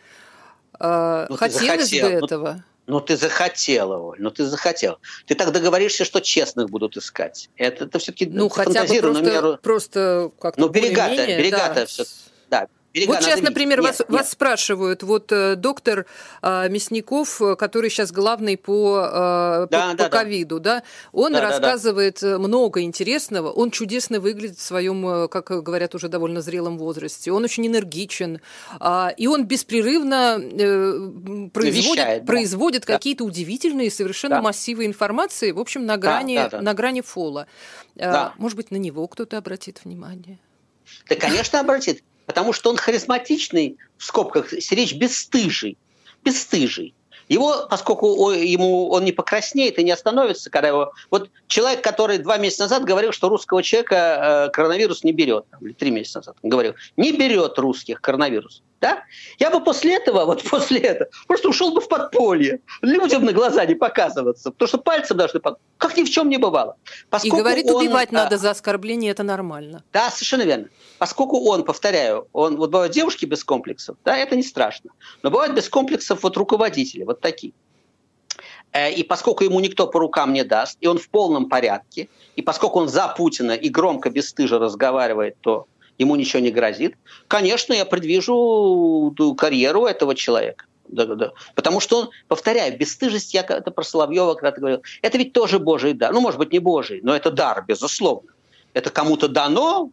А, 0.80 1.26
ну, 1.28 1.37
Хотелось 1.37 1.92
бы 1.92 2.00
ну, 2.00 2.08
этого. 2.08 2.64
Ну, 2.87 3.00
ты 3.00 3.16
захотела, 3.16 3.99
Оль, 3.99 4.16
ну 4.18 4.30
ты 4.30 4.44
захотела. 4.46 4.99
Ты 5.26 5.34
так 5.34 5.52
договоришься, 5.52 6.04
что 6.04 6.20
честных 6.20 6.70
будут 6.70 6.96
искать. 6.96 7.50
Это, 7.56 7.84
это 7.84 7.99
все-таки 7.99 8.26
ну, 8.26 8.49
хотя 8.49 8.84
бы 8.84 9.00
просто, 9.00 9.22
меру... 9.22 9.58
просто 9.62 10.32
как-то 10.40 10.60
Ну, 10.60 10.68
берега-то, 10.68 11.26
берега-то 11.26 11.75
да. 11.75 11.87
все... 11.87 12.04
Да, 12.49 12.66
Берега 12.92 13.12
вот 13.12 13.23
сейчас, 13.23 13.40
например, 13.40 13.78
нет, 13.78 13.87
вас, 13.87 13.99
нет. 14.00 14.11
вас 14.11 14.30
спрашивают, 14.32 15.04
вот 15.04 15.30
э, 15.30 15.54
доктор 15.54 16.06
э, 16.42 16.68
Мясников, 16.68 17.40
э, 17.40 17.54
который 17.54 17.88
сейчас 17.88 18.11
главный 18.11 18.56
по, 18.56 18.99
э, 18.99 19.66
да, 19.70 19.90
по, 19.90 19.97
да, 19.97 20.04
по 20.04 20.11
ковиду, 20.11 20.59
да. 20.59 20.80
да, 20.80 20.82
он 21.12 21.32
да, 21.32 21.40
рассказывает 21.40 22.18
да, 22.20 22.32
да. 22.32 22.38
много 22.40 22.80
интересного, 22.80 23.52
он 23.52 23.70
чудесно 23.70 24.18
выглядит 24.18 24.59
в 24.59 24.62
своем, 24.62 25.06
э, 25.06 25.28
как 25.28 25.62
говорят, 25.62 25.94
уже 25.94 26.09
довольно 26.09 26.42
зрелом 26.42 26.78
возрасте, 26.78 27.30
он 27.30 27.44
очень 27.44 27.64
энергичен, 27.64 28.40
э, 28.80 29.09
и 29.16 29.28
он 29.28 29.44
беспрерывно 29.44 30.40
э, 30.40 31.50
производит, 31.52 31.99
Вещает, 31.99 32.25
да. 32.25 32.26
производит 32.26 32.87
да. 32.87 32.94
какие-то 32.94 33.23
удивительные 33.23 33.92
совершенно 33.92 34.37
да. 34.37 34.42
массивы 34.42 34.85
информации, 34.85 35.52
в 35.52 35.61
общем, 35.61 35.87
на 35.87 35.97
грани, 35.97 36.35
да, 36.35 36.49
да, 36.49 36.56
да. 36.56 36.62
на 36.62 36.75
грани 36.75 37.02
фола. 37.02 37.47
Э, 37.94 38.11
да. 38.11 38.35
Может 38.37 38.56
быть, 38.56 38.73
на 38.73 38.76
него 38.76 39.06
кто-то 39.06 39.38
обратит 39.38 39.82
внимание? 39.85 40.40
Да, 41.09 41.14
конечно, 41.14 41.61
обратит. 41.61 42.02
Потому 42.30 42.52
что 42.52 42.70
он 42.70 42.76
харизматичный, 42.76 43.76
в 43.99 44.04
скобках, 44.04 44.52
речь 44.52 44.94
бесстыжий. 44.94 45.76
Бесстыжий. 46.25 46.94
Его, 47.28 47.66
поскольку 47.68 48.30
ему 48.30 48.88
он 48.88 49.04
не 49.04 49.10
покраснеет 49.10 49.80
и 49.80 49.82
не 49.82 49.90
остановится, 49.90 50.49
когда 50.49 50.68
его... 50.68 50.92
Вот 51.10 51.28
человек, 51.49 51.82
который 51.82 52.18
два 52.18 52.37
месяца 52.37 52.62
назад 52.62 52.84
говорил, 52.84 53.10
что 53.10 53.28
русского 53.28 53.64
человека 53.64 54.46
э, 54.46 54.50
коронавирус 54.52 55.02
не 55.02 55.10
берет, 55.10 55.44
или 55.60 55.72
три 55.72 55.90
месяца 55.90 56.20
назад 56.20 56.37
он 56.40 56.50
говорил, 56.50 56.76
не 56.96 57.10
берет 57.10 57.58
русских 57.58 58.00
коронавирус. 58.00 58.62
Да? 58.80 59.04
Я 59.38 59.50
бы 59.50 59.62
после 59.62 59.96
этого, 59.96 60.25
вот 60.25 60.42
после 60.42 60.80
этого, 60.80 61.10
просто 61.26 61.49
ушел 61.49 61.72
бы 61.72 61.80
в 61.80 61.88
подполье. 61.88 62.60
Людям 62.80 63.25
на 63.25 63.32
глаза 63.32 63.64
не 63.66 63.75
показываться. 63.75 64.50
Потому 64.50 64.68
что 64.68 64.78
пальцем 64.78 65.16
должны... 65.16 65.40
Как 65.76 65.96
ни 65.96 66.04
в 66.04 66.10
чем 66.10 66.28
не 66.28 66.38
бывало. 66.38 66.76
Поскольку 67.10 67.37
и 67.37 67.40
говорит, 67.40 67.66
он, 67.66 67.84
убивать 67.84 68.10
а, 68.10 68.14
надо 68.14 68.38
за 68.38 68.50
оскорбление, 68.50 69.10
это 69.10 69.22
нормально. 69.22 69.84
Да, 69.92 70.10
совершенно 70.10 70.42
верно. 70.42 70.68
Поскольку 70.99 71.44
он, 71.44 71.64
повторяю, 71.64 72.28
он, 72.32 72.56
вот 72.56 72.70
бывают 72.70 72.92
девушки 72.92 73.26
без 73.26 73.44
комплексов, 73.44 73.96
да, 74.04 74.16
это 74.16 74.34
не 74.37 74.42
страшно. 74.42 74.90
Но 75.22 75.30
бывают 75.30 75.54
без 75.54 75.68
комплексов 75.68 76.22
вот 76.22 76.37
руководители, 76.37 77.04
вот 77.04 77.20
такие. 77.20 77.52
Э, 78.72 78.90
и 78.90 79.02
поскольку 79.02 79.44
ему 79.44 79.60
никто 79.60 79.87
по 79.87 79.99
рукам 79.99 80.32
не 80.32 80.44
даст, 80.44 80.78
и 80.80 80.87
он 80.87 80.99
в 80.99 81.08
полном 81.08 81.49
порядке, 81.49 82.08
и 82.37 82.42
поскольку 82.42 82.78
он 82.78 82.88
за 82.88 83.08
Путина 83.08 83.52
и 83.52 83.68
громко, 83.68 84.10
бесстыжо 84.10 84.58
разговаривает, 84.58 85.37
то 85.40 85.66
ему 86.00 86.16
ничего 86.16 86.40
не 86.40 86.50
грозит. 86.50 86.97
Конечно, 87.28 87.73
я 87.73 87.85
предвижу 87.85 89.14
карьеру 89.37 89.87
этого 89.87 90.14
человека. 90.14 90.64
Да, 90.88 91.04
да. 91.04 91.33
Потому 91.54 91.78
что 91.78 92.00
он, 92.00 92.11
повторяю, 92.26 92.76
бесстыжесть, 92.76 93.33
я 93.33 93.42
это 93.42 93.71
про 93.71 93.85
Соловьева 93.85 94.35
когда-то 94.35 94.61
говорил, 94.61 94.83
это 95.02 95.19
ведь 95.19 95.33
тоже 95.33 95.61
Божий 95.61 95.92
дар. 95.92 96.12
Ну, 96.12 96.21
может 96.21 96.38
быть, 96.38 96.52
не 96.52 96.59
Божий, 96.59 97.00
но 97.02 97.14
это 97.14 97.30
дар, 97.30 97.64
безусловно. 97.69 98.33
Это 98.73 98.90
кому-то 98.90 99.28
дано, 99.28 99.90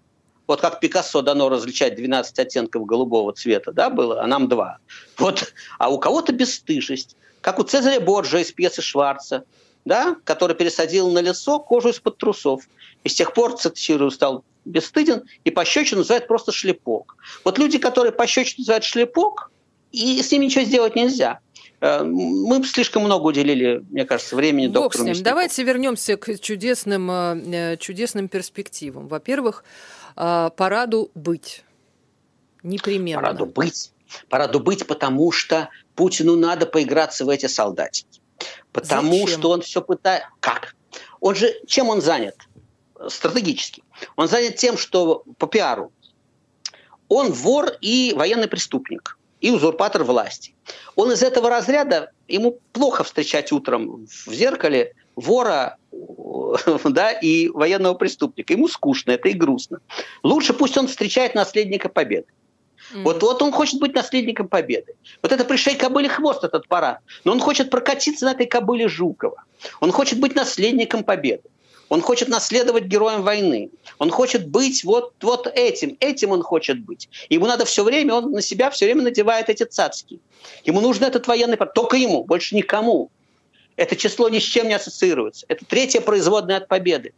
вот 0.48 0.62
как 0.62 0.80
Пикассо 0.80 1.22
дано 1.22 1.50
различать 1.50 1.96
12 1.96 2.40
оттенков 2.40 2.86
голубого 2.86 3.34
цвета, 3.34 3.72
да, 3.74 3.92
было, 3.92 4.24
а 4.24 4.28
нам 4.28 4.48
два. 4.48 4.80
Вот, 5.18 5.54
а 5.78 5.90
у 5.90 6.00
кого-то 6.00 6.32
бесстыжесть, 6.32 7.16
как 7.42 7.60
у 7.60 7.64
Цезаря 7.64 8.00
Борджа 8.00 8.40
из 8.40 8.52
пьесы 8.52 8.82
Шварца, 8.82 9.44
да, 9.86 10.16
который 10.24 10.56
пересадил 10.56 11.12
на 11.12 11.20
лицо 11.20 11.60
кожу 11.60 11.90
из-под 11.90 12.18
трусов. 12.18 12.68
И 13.04 13.10
с 13.10 13.14
тех 13.14 13.34
пор, 13.34 13.56
цитирую, 13.56 14.10
стал 14.10 14.44
бесстыден, 14.68 15.24
и 15.44 15.52
пощечину 15.52 16.00
называют 16.00 16.28
просто 16.28 16.52
шлепок. 16.52 17.18
Вот 17.44 17.58
люди, 17.58 17.78
которые 17.78 18.12
пощечину 18.12 18.60
называют 18.60 18.84
шлепок, 18.84 19.52
и 19.92 20.22
с 20.22 20.32
ними 20.32 20.46
ничего 20.46 20.64
сделать 20.64 20.96
нельзя. 20.96 21.40
Э, 21.80 22.04
мы 22.04 22.64
слишком 22.66 23.04
много 23.04 23.28
уделили, 23.28 23.84
мне 23.90 24.06
кажется, 24.06 24.36
времени 24.36 24.68
Бог 24.68 24.84
доктору 24.84 25.04
с 25.04 25.08
ним. 25.08 25.24
Давайте 25.24 25.64
вернемся 25.64 26.18
к 26.18 26.40
чудесным, 26.40 27.10
э, 27.12 27.78
чудесным 27.78 28.28
перспективам. 28.28 29.08
Во-первых, 29.08 29.64
э, 30.16 30.50
параду 30.56 31.12
быть. 31.14 31.64
Непременно. 32.64 33.22
Параду 33.22 33.46
быть. 33.46 33.92
Параду 34.30 34.60
быть, 34.60 34.88
потому 34.88 35.32
что 35.32 35.70
Путину 35.96 36.36
надо 36.36 36.66
поиграться 36.66 37.26
в 37.26 37.30
эти 37.30 37.46
солдатики. 37.46 38.22
Потому 38.72 39.20
Зачем? 39.22 39.40
что 39.40 39.50
он 39.50 39.62
все 39.62 39.82
пытается... 39.82 40.28
Как? 40.40 40.76
Он 41.20 41.36
же... 41.36 41.54
Чем 41.68 41.90
он 41.90 42.02
занят? 42.02 42.36
Стратегически. 43.10 43.84
Он 44.16 44.28
занят 44.28 44.56
тем, 44.56 44.78
что 44.78 45.24
по 45.38 45.48
пиару 45.48 45.92
он 47.10 47.32
вор 47.32 47.72
и 47.82 48.14
военный 48.16 48.48
преступник, 48.48 49.18
и 49.40 49.52
узурпатор 49.52 50.04
власти. 50.04 50.54
Он 50.96 51.12
из 51.12 51.24
этого 51.24 51.50
разряда, 51.50 52.12
ему 52.28 52.60
плохо 52.74 53.04
встречать 53.04 53.52
утром 53.52 54.06
в 54.06 54.34
зеркале 54.34 54.94
вора 55.16 55.78
да, 56.84 57.12
и 57.12 57.50
военного 57.50 57.94
преступника. 57.94 58.54
Ему 58.54 58.68
скучно, 58.68 59.12
это 59.12 59.30
и 59.30 59.34
грустно. 59.34 59.80
Лучше 60.24 60.54
пусть 60.54 60.78
он 60.78 60.88
встречает 60.88 61.36
наследника 61.36 61.90
победы. 61.90 62.28
Mm-hmm. 62.94 63.04
Вот, 63.04 63.24
вот 63.24 63.42
он 63.42 63.52
хочет 63.52 63.80
быть 63.80 63.94
наследником 63.94 64.48
победы. 64.48 64.94
Вот 65.22 65.32
это 65.32 65.44
пришей 65.44 65.76
кобыле 65.76 66.10
хвост, 66.10 66.44
этот 66.44 66.68
парад. 66.68 67.00
Но 67.24 67.32
он 67.32 67.40
хочет 67.40 67.70
прокатиться 67.70 68.26
на 68.26 68.32
этой 68.32 68.46
кобыле 68.46 68.88
Жукова. 68.88 69.44
Он 69.82 69.92
хочет 69.92 70.20
быть 70.20 70.36
наследником 70.36 71.04
победы. 71.04 71.50
Он 71.90 72.02
хочет 72.02 72.28
наследовать 72.28 72.86
героем 72.86 73.24
войны. 73.24 73.70
Он 73.98 74.10
хочет 74.10 74.48
быть 74.48 74.84
вот, 74.84 75.14
вот 75.22 75.48
этим. 75.48 75.96
Этим 76.00 76.32
он 76.32 76.44
хочет 76.44 76.80
быть. 76.80 77.10
Ему 77.30 77.46
надо 77.46 77.66
все 77.66 77.84
время, 77.84 78.16
он 78.16 78.32
на 78.32 78.42
себя 78.42 78.70
все 78.70 78.86
время 78.86 79.04
надевает 79.04 79.50
эти 79.50 79.64
цацки. 79.64 80.20
Ему 80.66 80.82
нужен 80.82 81.06
этот 81.06 81.28
военный... 81.28 81.58
Только 81.74 81.98
ему, 81.98 82.24
больше 82.24 82.56
никому. 82.56 83.10
Это 83.78 83.96
число 83.96 84.28
ни 84.30 84.40
с 84.40 84.44
чем 84.44 84.68
не 84.68 84.74
ассоциируется. 84.74 85.46
Это 85.48 85.64
третье 85.66 86.02
производное 86.02 86.58
от 86.58 86.68
победы. 86.68 87.14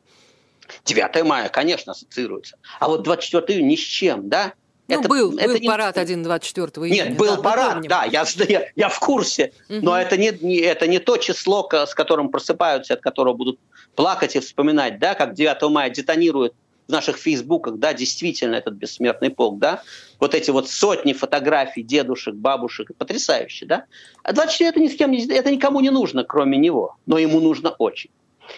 9 0.85 1.23
мая, 1.23 1.49
конечно, 1.49 1.93
ассоциируется. 1.93 2.57
А 2.79 2.87
вот 2.87 3.03
24 3.03 3.63
ни 3.63 3.75
с 3.75 3.79
чем, 3.79 4.29
да? 4.29 4.53
Ну, 4.87 4.99
это, 4.99 5.07
был, 5.07 5.37
это 5.37 5.47
был 5.49 5.59
не... 5.59 5.67
парад 5.67 5.97
1-24 5.97 6.87
июня. 6.87 7.09
Нет, 7.09 7.17
был 7.17 7.35
да, 7.35 7.41
парад, 7.41 7.83
да, 7.87 8.05
я, 8.05 8.25
я, 8.47 8.67
я 8.75 8.89
в 8.89 8.99
курсе. 8.99 9.53
Угу. 9.69 9.79
Но 9.83 9.99
это 9.99 10.17
не, 10.17 10.31
не, 10.41 10.57
это 10.57 10.87
не 10.87 10.97
то 10.97 11.17
число, 11.17 11.67
с 11.71 11.93
которым 11.93 12.29
просыпаются, 12.29 12.95
от 12.95 13.01
которого 13.01 13.35
будут 13.35 13.59
плакать 13.95 14.35
и 14.35 14.39
вспоминать, 14.39 14.99
да, 14.99 15.15
как 15.15 15.33
9 15.33 15.69
мая 15.69 15.89
детонирует 15.89 16.53
в 16.87 16.91
наших 16.91 17.17
фейсбуках, 17.17 17.77
да, 17.77 17.93
действительно 17.93 18.55
этот 18.55 18.73
бессмертный 18.73 19.29
полк, 19.29 19.59
да, 19.59 19.83
вот 20.19 20.33
эти 20.33 20.49
вот 20.49 20.69
сотни 20.69 21.13
фотографий 21.13 21.83
дедушек, 21.83 22.33
бабушек, 22.33 22.91
потрясающе, 22.97 23.65
да. 23.65 23.85
А 24.23 24.33
24 24.33 24.69
это 24.69 24.79
ни 24.79 24.87
с 24.87 24.95
кем 24.95 25.11
не, 25.11 25.25
это 25.27 25.51
никому 25.51 25.81
не 25.81 25.91
нужно, 25.91 26.23
кроме 26.23 26.57
него, 26.57 26.95
но 27.05 27.19
ему 27.19 27.39
нужно 27.39 27.69
очень. 27.69 28.09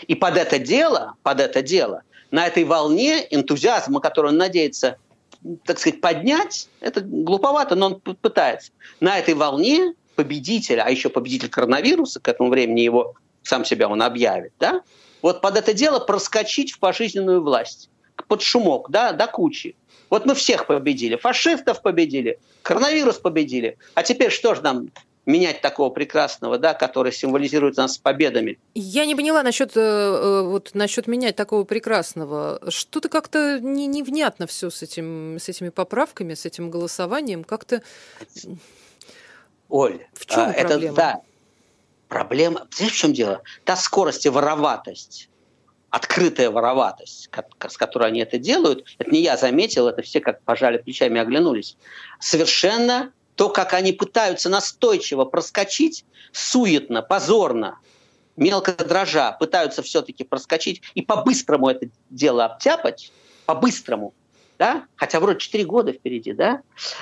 И 0.07 0.15
под 0.15 0.38
это 0.38 0.59
дело, 0.59 1.15
под 1.23 1.41
это 1.41 1.61
дело, 1.61 2.03
на 2.31 2.47
этой 2.47 2.63
волне 2.63 3.27
энтузиазма, 3.29 4.00
который 4.00 4.27
он 4.27 4.38
надеется, 4.38 4.95
так 5.65 5.79
сказать, 5.79 6.00
поднять, 6.00 6.69
это 6.79 7.01
глуповато, 7.01 7.75
но 7.75 7.88
он 7.88 8.00
пытается. 8.00 8.71
На 9.01 9.19
этой 9.19 9.33
волне 9.33 9.93
победитель, 10.15 10.79
а 10.79 10.89
еще 10.89 11.09
победитель 11.09 11.50
коронавируса, 11.50 12.21
к 12.21 12.27
этому 12.29 12.50
времени 12.50 12.81
его 12.81 13.15
сам 13.43 13.65
себя 13.65 13.89
он 13.89 14.01
объявит, 14.01 14.53
да, 14.59 14.81
вот 15.21 15.41
под 15.41 15.57
это 15.57 15.73
дело 15.73 15.99
проскочить 15.99 16.71
в 16.71 16.79
пожизненную 16.79 17.41
власть 17.41 17.89
под 18.27 18.41
шумок, 18.41 18.89
да, 18.89 19.11
до 19.13 19.27
кучи. 19.27 19.75
Вот 20.09 20.25
мы 20.25 20.35
всех 20.35 20.67
победили. 20.67 21.15
Фашистов 21.15 21.81
победили, 21.81 22.39
коронавирус 22.61 23.17
победили. 23.17 23.77
А 23.93 24.03
теперь 24.03 24.31
что 24.31 24.55
же 24.55 24.61
нам 24.61 24.89
менять 25.25 25.61
такого 25.61 25.89
прекрасного, 25.89 26.57
да, 26.57 26.73
который 26.73 27.11
символизирует 27.11 27.77
нас 27.77 27.97
победами. 27.97 28.59
Я 28.73 29.05
не 29.05 29.15
поняла 29.15 29.43
насчет, 29.43 29.77
э, 29.77 29.79
э, 29.79 30.41
вот, 30.43 30.71
насчет 30.73 31.07
менять 31.07 31.35
такого 31.35 31.63
прекрасного. 31.63 32.59
Что-то 32.69 33.07
как-то 33.07 33.59
не, 33.59 33.87
невнятно 33.87 34.47
все 34.47 34.69
с, 34.69 34.81
этим, 34.81 35.37
с 35.39 35.47
этими 35.47 35.69
поправками, 35.69 36.33
с 36.33 36.45
этим 36.45 36.71
голосованием. 36.71 37.43
Как-то... 37.43 37.81
Оль, 39.69 40.05
в 40.13 40.25
чем 40.25 40.49
а, 40.49 40.53
проблема? 40.53 40.93
Это, 40.93 40.93
да, 40.93 41.21
проблема... 42.11 42.67
Знаешь, 42.75 42.93
в 42.93 42.97
чем 42.97 43.13
дело? 43.13 43.41
Та 43.63 43.77
скорость 43.77 44.25
и 44.25 44.29
вороватость, 44.29 45.29
открытая 45.89 46.51
вороватость, 46.51 47.29
с 47.69 47.77
которой 47.77 48.09
они 48.09 48.19
это 48.19 48.37
делают, 48.37 48.85
это 48.99 49.09
не 49.09 49.21
я 49.21 49.37
заметил, 49.37 49.87
это 49.87 50.01
все 50.01 50.19
как 50.19 50.41
пожали 50.43 50.77
плечами 50.77 51.17
и 51.17 51.21
оглянулись, 51.21 51.77
совершенно 52.19 53.13
то, 53.35 53.47
как 53.47 53.73
они 53.73 53.93
пытаются 53.93 54.49
настойчиво 54.49 55.23
проскочить, 55.23 56.03
суетно, 56.33 57.01
позорно, 57.01 57.79
мелко 58.35 58.73
дрожа, 58.73 59.31
пытаются 59.31 59.81
все-таки 59.81 60.25
проскочить 60.25 60.81
и 60.95 61.01
по-быстрому 61.01 61.69
это 61.69 61.87
дело 62.09 62.43
обтяпать, 62.43 63.13
по-быстрому, 63.45 64.13
да, 64.61 64.85
хотя 64.95 65.19
вроде 65.19 65.39
4 65.39 65.63
года 65.63 65.91
впереди, 65.91 66.33
да, 66.33 66.61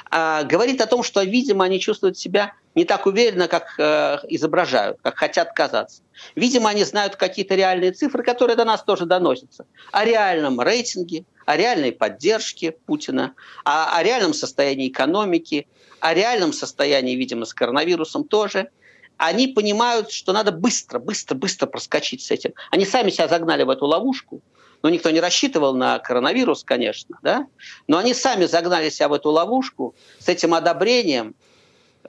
а, 0.10 0.44
говорит 0.44 0.80
о 0.80 0.86
том, 0.86 1.04
что, 1.04 1.22
видимо, 1.24 1.66
они 1.66 1.82
чувствуют 1.82 2.18
себя 2.18 2.54
не 2.74 2.86
так 2.86 3.06
уверенно, 3.06 3.50
как 3.50 3.76
э, 3.78 4.20
изображают, 4.30 4.98
как 5.02 5.18
хотят 5.18 5.52
казаться. 5.52 6.02
Видимо, 6.38 6.70
они 6.70 6.86
знают 6.86 7.18
какие-то 7.18 7.56
реальные 7.56 7.92
цифры, 7.92 8.24
которые 8.24 8.56
до 8.56 8.64
нас 8.64 8.82
тоже 8.82 9.06
доносятся. 9.06 9.66
О 9.92 10.06
реальном 10.06 10.62
рейтинге, 10.62 11.26
о 11.46 11.58
реальной 11.58 11.92
поддержке 11.92 12.72
Путина, 12.72 13.34
о, 13.66 13.98
о 13.98 14.04
реальном 14.04 14.34
состоянии 14.34 14.88
экономики, 14.88 15.68
о 16.00 16.14
реальном 16.14 16.54
состоянии, 16.54 17.18
видимо, 17.18 17.44
с 17.44 17.54
коронавирусом 17.54 18.24
тоже. 18.24 18.70
Они 19.18 19.50
понимают, 19.50 20.12
что 20.12 20.32
надо 20.32 20.54
быстро, 20.54 21.00
быстро, 21.00 21.36
быстро 21.36 21.68
проскочить 21.68 22.22
с 22.22 22.32
этим. 22.32 22.54
Они 22.72 22.86
сами 22.86 23.10
себя 23.10 23.28
загнали 23.28 23.64
в 23.64 23.70
эту 23.70 23.86
ловушку– 23.86 24.42
ну, 24.82 24.90
никто 24.90 25.10
не 25.12 25.20
рассчитывал 25.20 25.76
на 25.76 26.00
коронавирус, 26.00 26.64
конечно, 26.64 27.18
да? 27.22 27.48
Но 27.88 27.98
они 27.98 28.14
сами 28.14 28.46
загнали 28.46 28.90
себя 28.90 29.10
в 29.10 29.14
эту 29.14 29.30
ловушку 29.30 29.96
с 30.20 30.30
этим 30.30 30.54
одобрением, 30.54 31.36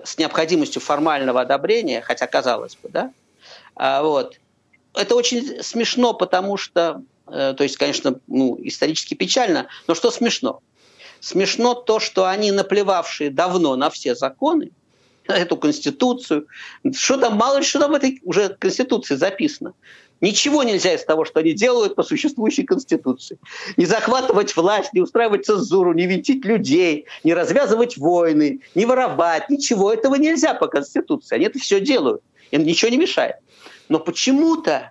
с 0.05 0.19
необходимостью 0.19 0.81
формального 0.81 1.41
одобрения, 1.41 2.01
хотя 2.01 2.27
казалось 2.27 2.77
бы, 2.83 2.89
да? 2.89 3.13
А, 3.75 4.03
вот. 4.03 4.39
Это 4.95 5.15
очень 5.15 5.63
смешно, 5.63 6.15
потому 6.15 6.57
что, 6.57 7.03
э, 7.29 7.55
то 7.57 7.63
есть, 7.63 7.77
конечно, 7.77 8.19
ну, 8.27 8.59
исторически 8.61 9.15
печально, 9.15 9.69
но 9.87 9.95
что 9.95 10.11
смешно? 10.11 10.61
Смешно 11.21 11.75
то, 11.75 12.01
что 12.01 12.27
они, 12.27 12.51
наплевавшие 12.51 13.31
давно 13.31 13.77
на 13.77 13.91
все 13.91 14.15
законы, 14.15 14.71
на 15.29 15.37
эту 15.37 15.57
конституцию, 15.57 16.47
что 16.93 17.17
там, 17.19 17.37
мало 17.37 17.59
ли 17.59 17.65
что 17.65 17.79
там 17.79 17.93
в 17.93 17.95
этой 17.95 18.21
уже 18.25 18.49
конституции 18.49 19.15
записано, 19.15 19.75
Ничего 20.21 20.63
нельзя 20.63 20.95
из 20.95 21.05
того, 21.05 21.25
что 21.25 21.41
они 21.41 21.53
делают 21.53 21.95
по 21.95 22.03
существующей 22.03 22.65
Конституции. 22.65 23.39
Не 23.77 23.87
захватывать 23.87 24.55
власть, 24.55 24.93
не 24.93 25.01
устраивать 25.01 25.47
цензуру, 25.47 25.95
не 25.95 26.07
винтить 26.07 26.45
людей, 26.45 27.07
не 27.25 27.33
развязывать 27.33 27.97
войны, 27.97 28.61
не 28.75 28.85
воровать. 28.85 29.49
Ничего 29.49 29.93
этого 29.93 30.17
нельзя 30.17 30.55
по 30.55 30.67
Конституции. 30.67 31.37
Они 31.37 31.47
это 31.47 31.59
все 31.59 31.81
делают. 31.81 32.23
Им 32.51 32.65
ничего 32.65 32.91
не 32.91 32.99
мешает. 32.99 33.37
Но 33.89 33.99
почему-то 33.99 34.91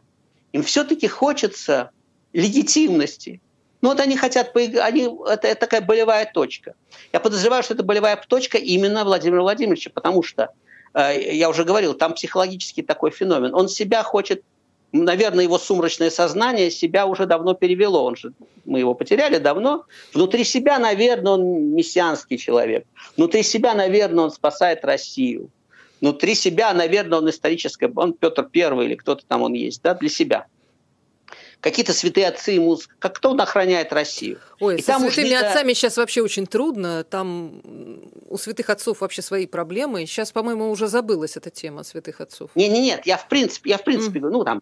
им 0.51 0.63
все-таки 0.63 1.07
хочется 1.07 1.91
легитимности. 2.33 3.41
Ну 3.81 3.89
вот 3.89 3.99
они 3.99 4.17
хотят, 4.17 4.55
они, 4.55 5.09
это, 5.27 5.47
это 5.47 5.59
такая 5.59 5.81
болевая 5.81 6.29
точка. 6.31 6.73
Я 7.13 7.19
подозреваю, 7.19 7.63
что 7.63 7.75
это 7.75 7.83
болевая 7.83 8.21
точка 8.27 8.57
именно 8.57 9.05
Владимира 9.05 9.41
Владимировича, 9.41 9.89
потому 9.93 10.21
что, 10.21 10.49
э, 10.93 11.33
я 11.35 11.49
уже 11.49 11.63
говорил, 11.63 11.93
там 11.93 12.13
психологический 12.13 12.81
такой 12.81 13.11
феномен. 13.11 13.53
Он 13.53 13.69
себя 13.69 14.03
хочет 14.03 14.43
наверное, 14.91 15.43
его 15.43 15.57
сумрачное 15.57 16.09
сознание 16.09 16.71
себя 16.71 17.05
уже 17.05 17.25
давно 17.25 17.53
перевело. 17.53 17.99
Он 17.99 18.15
же, 18.15 18.33
мы 18.65 18.79
его 18.79 18.93
потеряли 18.93 19.37
давно. 19.37 19.85
Внутри 20.13 20.43
себя, 20.43 20.79
наверное, 20.79 21.33
он 21.33 21.73
мессианский 21.73 22.37
человек. 22.37 22.85
Внутри 23.17 23.43
себя, 23.43 23.73
наверное, 23.73 24.25
он 24.25 24.31
спасает 24.31 24.85
Россию. 24.85 25.49
Внутри 26.01 26.33
себя, 26.33 26.73
наверное, 26.73 27.19
он 27.19 27.29
исторический, 27.29 27.89
он 27.93 28.13
Петр 28.13 28.43
Первый 28.43 28.85
или 28.85 28.95
кто-то 28.95 29.23
там 29.27 29.41
он 29.41 29.53
есть, 29.53 29.81
да, 29.81 29.93
для 29.93 30.09
себя 30.09 30.47
какие-то 31.61 31.93
святые 31.93 32.27
отцы 32.27 32.51
ему, 32.51 32.77
как 32.99 33.15
кто 33.15 33.31
он 33.31 33.41
охраняет 33.41 33.91
Россию. 33.91 34.39
Ой, 34.59 34.77
и 34.77 34.81
со 34.81 34.93
там 34.93 35.09
святыми 35.09 35.35
уж... 35.35 35.41
отцами 35.41 35.73
сейчас 35.73 35.97
вообще 35.97 36.21
очень 36.21 36.47
трудно, 36.47 37.03
там 37.03 37.61
у 38.27 38.37
святых 38.37 38.69
отцов 38.69 39.01
вообще 39.01 39.21
свои 39.21 39.45
проблемы. 39.45 40.05
Сейчас, 40.05 40.31
по-моему, 40.31 40.69
уже 40.69 40.87
забылась 40.87 41.37
эта 41.37 41.49
тема 41.49 41.83
святых 41.83 42.21
отцов. 42.21 42.51
Не, 42.55 42.69
не, 42.69 42.81
нет, 42.81 43.05
я 43.05 43.17
в 43.17 43.27
принципе, 43.27 43.71
я 43.71 43.77
в 43.77 43.83
принципе, 43.83 44.19
mm. 44.19 44.29
ну 44.29 44.43
там 44.43 44.61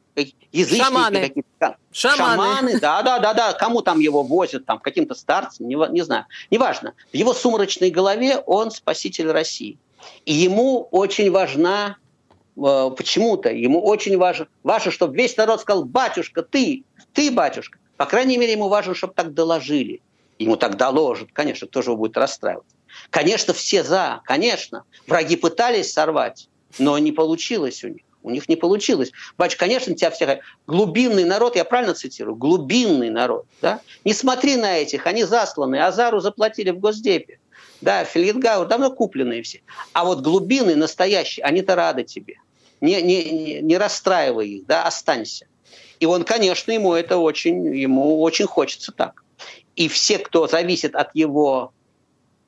язычники 0.52 0.84
Шаманы. 0.84 1.20
какие-то, 1.20 1.78
Шаманы. 1.92 2.44
Шаманы, 2.44 2.80
да, 2.80 3.02
да, 3.04 3.20
да, 3.20 3.34
да, 3.34 3.54
кому 3.54 3.82
там 3.82 4.00
его 4.00 4.24
возят, 4.24 4.66
там 4.66 4.80
каким-то 4.80 5.16
старцам, 5.16 5.68
не, 5.68 5.76
не 5.92 6.02
знаю, 6.02 6.26
неважно. 6.50 6.94
В 7.12 7.16
его 7.16 7.34
сумрачной 7.34 7.92
голове 7.92 8.38
он 8.38 8.72
спаситель 8.72 9.32
России, 9.32 9.78
и 10.26 10.34
ему 10.34 10.88
очень 10.92 11.32
важна 11.32 11.98
Э, 12.58 12.90
почему-то 12.96 13.52
ему 13.52 13.84
очень 13.84 14.18
важно, 14.18 14.48
важно, 14.64 14.92
чтобы 14.92 15.16
весь 15.16 15.38
народ 15.38 15.62
сказал, 15.62 15.86
батюшка, 15.86 16.42
ты, 16.42 16.84
ты, 17.18 17.32
батюшка. 17.32 17.80
По 17.98 18.06
крайней 18.06 18.38
мере, 18.38 18.52
ему 18.52 18.68
важно, 18.68 18.94
чтобы 18.94 19.16
так 19.16 19.34
доложили. 19.34 20.02
Ему 20.38 20.56
так 20.56 20.78
доложат, 20.78 21.30
конечно, 21.34 21.68
кто 21.68 21.82
же 21.82 21.90
его 21.90 21.98
будет 21.98 22.16
расстраиваться. 22.16 22.76
Конечно, 23.10 23.56
все 23.56 23.84
за, 23.84 24.22
конечно. 24.24 24.84
Враги 25.08 25.36
пытались 25.36 25.92
сорвать, 25.92 26.48
но 26.78 27.00
не 27.00 27.12
получилось 27.12 27.84
у 27.84 27.88
них. 27.88 28.04
У 28.22 28.30
них 28.30 28.48
не 28.48 28.56
получилось. 28.56 29.12
Батюшка, 29.36 29.66
конечно, 29.66 29.96
тебя 29.96 30.12
всех... 30.12 30.42
Глубинный 30.68 31.24
народ, 31.24 31.56
я 31.56 31.66
правильно 31.66 31.96
цитирую? 31.96 32.36
Глубинный 32.36 33.10
народ. 33.10 33.48
Да? 33.64 33.80
Не 34.06 34.14
смотри 34.14 34.56
на 34.56 34.78
этих, 34.78 35.08
они 35.08 35.24
засланы. 35.24 35.82
Азару 35.82 36.20
заплатили 36.20 36.70
в 36.70 36.80
Госдепе. 36.80 37.40
Да, 37.82 38.04
Фельгенгауэр 38.04 38.68
давно 38.68 38.92
купленные 38.92 39.42
все. 39.42 39.62
А 39.94 40.06
вот 40.06 40.22
глубины 40.22 40.76
настоящие, 40.76 41.46
они-то 41.46 41.74
рады 41.74 42.04
тебе 42.04 42.36
не, 42.80 43.02
не, 43.02 43.62
не 43.62 43.78
расстраивай 43.78 44.50
их, 44.50 44.66
да, 44.68 44.84
останься. 44.84 45.48
И 46.00 46.06
он, 46.06 46.24
конечно, 46.24 46.72
ему 46.72 46.94
это 46.94 47.18
очень, 47.18 47.76
ему 47.76 48.22
очень 48.22 48.46
хочется 48.46 48.92
так. 48.92 49.24
И 49.76 49.88
все, 49.88 50.18
кто 50.18 50.48
зависит 50.48 50.96
от 50.96 51.10
его 51.14 51.72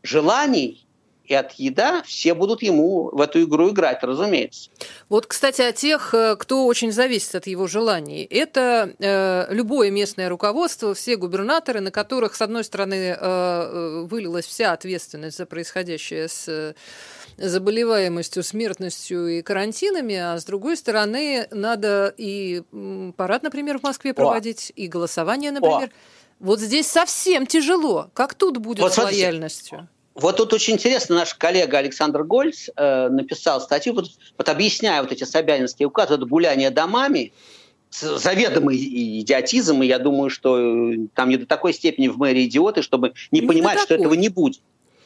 желаний 0.03 0.85
и 1.29 1.35
от 1.35 1.53
еда, 1.53 2.01
все 2.03 2.33
будут 2.33 2.63
ему 2.63 3.11
в 3.11 3.21
эту 3.21 3.43
игру 3.43 3.69
играть, 3.69 4.01
разумеется. 4.01 4.71
Вот, 5.09 5.27
кстати, 5.27 5.61
о 5.61 5.71
тех, 5.71 6.15
э, 6.15 6.35
кто 6.35 6.65
очень 6.65 6.91
зависит 6.91 7.35
от 7.35 7.45
его 7.45 7.67
желаний. 7.67 8.23
Это 8.23 8.95
э, 8.97 9.53
любое 9.53 9.91
местное 9.91 10.27
руководство, 10.27 10.95
все 10.95 11.17
губернаторы, 11.17 11.81
на 11.81 11.91
которых, 11.91 12.35
с 12.35 12.41
одной 12.41 12.63
стороны, 12.63 13.15
э, 13.15 13.15
э 13.21 14.05
вылилась 14.09 14.45
вся 14.45 14.73
ответственность 14.73 15.37
за 15.37 15.45
происходящее 15.45 16.27
с 16.27 16.73
заболеваемостью, 17.39 18.43
смертностью 18.43 19.27
и 19.27 19.41
карантинами, 19.41 20.15
а 20.15 20.37
с 20.37 20.45
другой 20.45 20.77
стороны, 20.77 21.47
надо 21.51 22.13
и 22.17 22.63
парад, 23.17 23.43
например, 23.43 23.79
в 23.79 23.83
Москве 23.83 24.13
проводить, 24.13 24.71
О. 24.75 24.79
и 24.81 24.87
голосование, 24.87 25.51
например. 25.51 25.89
О. 25.89 26.45
Вот 26.45 26.59
здесь 26.59 26.87
совсем 26.87 27.45
тяжело. 27.45 28.09
Как 28.13 28.33
тут 28.33 28.57
будет 28.57 28.79
вот, 28.79 28.93
с 28.93 28.97
лояльностью? 28.97 29.89
Вот 30.15 30.37
тут 30.37 30.53
очень 30.53 30.73
интересно, 30.73 31.15
наш 31.15 31.33
коллега 31.33 31.77
Александр 31.77 32.23
Гольц 32.23 32.69
э, 32.75 33.09
написал 33.09 33.61
статью, 33.61 33.93
вот, 33.93 34.09
вот 34.37 34.49
объясняя 34.49 35.01
вот 35.01 35.11
эти 35.11 35.23
собянинские 35.23 35.87
указы, 35.87 36.15
это 36.15 36.25
гуляние 36.25 36.71
домами, 36.71 37.31
заведомый 37.89 38.77
идиотизм, 39.21 39.81
и 39.81 39.87
я 39.87 39.97
думаю, 39.97 40.29
что 40.29 40.91
э, 40.91 41.07
там 41.15 41.29
не 41.29 41.37
до 41.37 41.45
такой 41.45 41.73
степени 41.73 42.07
в 42.07 42.17
мэрии 42.17 42.45
идиоты, 42.45 42.81
чтобы 42.81 43.13
не, 43.31 43.39
не 43.39 43.47
понимать, 43.47 43.79
что 43.79 43.95
этого 43.95 44.13
не 44.13 44.29
будет. 44.29 44.61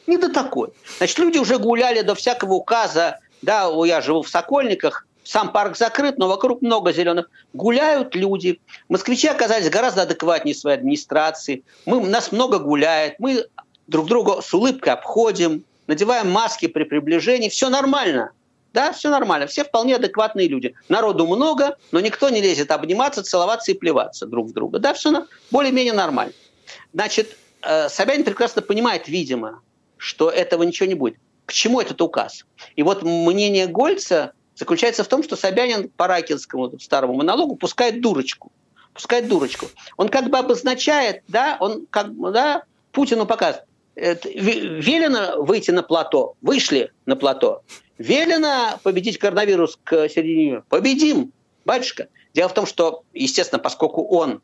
Не 0.06 0.18
до 0.18 0.28
такой. 0.28 0.70
Значит, 0.98 1.18
люди 1.18 1.38
уже 1.38 1.58
гуляли 1.58 2.02
до 2.02 2.14
всякого 2.14 2.54
указа. 2.54 3.18
Да, 3.42 3.70
я 3.84 4.00
живу 4.00 4.22
в 4.22 4.28
Сокольниках, 4.28 5.06
сам 5.24 5.52
парк 5.52 5.76
закрыт, 5.76 6.18
но 6.18 6.28
вокруг 6.28 6.62
много 6.62 6.92
зеленых. 6.92 7.30
Гуляют 7.54 8.14
люди. 8.14 8.60
Москвичи 8.88 9.26
оказались 9.26 9.70
гораздо 9.70 10.02
адекватнее 10.02 10.54
своей 10.54 10.76
администрации. 10.76 11.64
Мы, 11.86 12.06
нас 12.06 12.30
много 12.30 12.58
гуляет. 12.58 13.18
Мы 13.18 13.46
друг 13.86 14.06
друга 14.06 14.42
с 14.42 14.52
улыбкой 14.52 14.92
обходим, 14.92 15.64
надеваем 15.86 16.30
маски 16.30 16.66
при 16.66 16.84
приближении. 16.84 17.48
Все 17.48 17.70
нормально. 17.70 18.30
Да, 18.74 18.92
все 18.92 19.08
нормально. 19.08 19.46
Все 19.46 19.64
вполне 19.64 19.96
адекватные 19.96 20.48
люди. 20.48 20.74
Народу 20.88 21.26
много, 21.26 21.76
но 21.92 22.00
никто 22.00 22.28
не 22.28 22.42
лезет 22.42 22.70
обниматься, 22.70 23.22
целоваться 23.22 23.70
и 23.70 23.74
плеваться 23.74 24.26
друг 24.26 24.48
в 24.48 24.52
друга. 24.52 24.78
Да, 24.78 24.92
все 24.92 25.26
более-менее 25.50 25.92
нормально. 25.92 26.34
Значит, 26.92 27.36
э, 27.62 27.88
Собянин 27.88 28.24
прекрасно 28.24 28.62
понимает, 28.62 29.08
видимо, 29.08 29.62
что 29.96 30.30
этого 30.30 30.62
ничего 30.62 30.88
не 30.88 30.94
будет. 30.94 31.16
К 31.46 31.52
чему 31.52 31.80
этот 31.80 32.00
указ? 32.00 32.44
И 32.76 32.82
вот 32.82 33.02
мнение 33.02 33.66
Гольца 33.66 34.32
заключается 34.54 35.04
в 35.04 35.08
том, 35.08 35.22
что 35.22 35.36
Собянин 35.36 35.88
по 35.88 36.06
Ракинскому 36.06 36.78
старому 36.78 37.14
монологу 37.14 37.56
пускает 37.56 38.00
дурочку. 38.00 38.52
Пускает 38.92 39.28
дурочку. 39.28 39.66
Он 39.96 40.08
как 40.08 40.30
бы 40.30 40.38
обозначает, 40.38 41.22
да, 41.28 41.56
он 41.60 41.86
как 41.90 42.14
бы, 42.14 42.30
да, 42.30 42.62
Путину 42.92 43.26
показывает. 43.26 43.66
Велено 43.96 45.42
выйти 45.42 45.70
на 45.70 45.82
плато. 45.82 46.36
Вышли 46.40 46.92
на 47.06 47.16
плато. 47.16 47.62
Велено 47.98 48.78
победить 48.82 49.18
коронавирус 49.18 49.78
к 49.84 50.08
середине. 50.08 50.62
Победим, 50.68 51.32
батюшка. 51.64 52.08
Дело 52.34 52.48
в 52.48 52.54
том, 52.54 52.66
что, 52.66 53.04
естественно, 53.12 53.60
поскольку 53.60 54.04
он, 54.06 54.40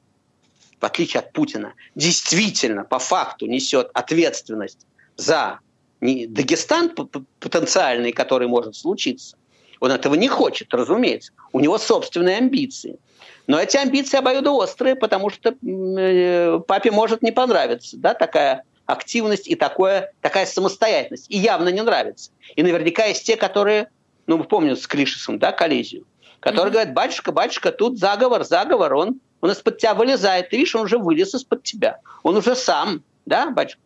в 0.80 0.84
отличие 0.84 1.20
от 1.20 1.32
Путина, 1.32 1.74
действительно 1.94 2.84
по 2.84 2.98
факту 2.98 3.46
несет 3.46 3.90
ответственность 3.94 4.86
за 5.20 5.60
Дагестан 6.00 6.90
потенциальный, 7.40 8.12
который 8.12 8.48
может 8.48 8.74
случиться, 8.74 9.36
он 9.80 9.92
этого 9.92 10.14
не 10.14 10.28
хочет, 10.28 10.72
разумеется. 10.72 11.32
У 11.52 11.60
него 11.60 11.78
собственные 11.78 12.38
амбиции. 12.38 12.98
Но 13.46 13.58
эти 13.58 13.76
амбиции 13.76 14.18
обоюдоострые, 14.18 14.94
потому 14.94 15.30
что 15.30 15.54
э, 15.54 16.60
папе 16.66 16.90
может 16.90 17.22
не 17.22 17.32
понравиться 17.32 17.96
да, 17.96 18.14
такая 18.14 18.64
активность 18.86 19.48
и 19.48 19.56
такое, 19.56 20.12
такая 20.20 20.46
самостоятельность. 20.46 21.26
И 21.28 21.38
явно 21.38 21.68
не 21.68 21.82
нравится. 21.82 22.30
И 22.56 22.62
наверняка 22.62 23.06
есть 23.06 23.26
те, 23.26 23.36
которые, 23.36 23.88
ну, 24.26 24.38
мы 24.38 24.44
помним 24.44 24.76
с 24.76 24.86
Клишесом, 24.86 25.38
да, 25.38 25.52
коллизию, 25.52 26.06
которые 26.40 26.66
mm-hmm. 26.66 26.72
говорят, 26.72 26.94
батюшка, 26.94 27.32
батюшка, 27.32 27.72
тут 27.72 27.98
заговор, 27.98 28.44
заговор, 28.44 28.94
он, 28.94 29.20
он 29.40 29.50
из-под 29.50 29.78
тебя 29.78 29.94
вылезает. 29.94 30.50
Ты 30.50 30.56
видишь, 30.56 30.74
он 30.74 30.82
уже 30.82 30.98
вылез 30.98 31.34
из-под 31.34 31.62
тебя. 31.62 31.98
Он 32.22 32.36
уже 32.36 32.54
сам, 32.54 33.02
да, 33.26 33.50
батюшка? 33.50 33.80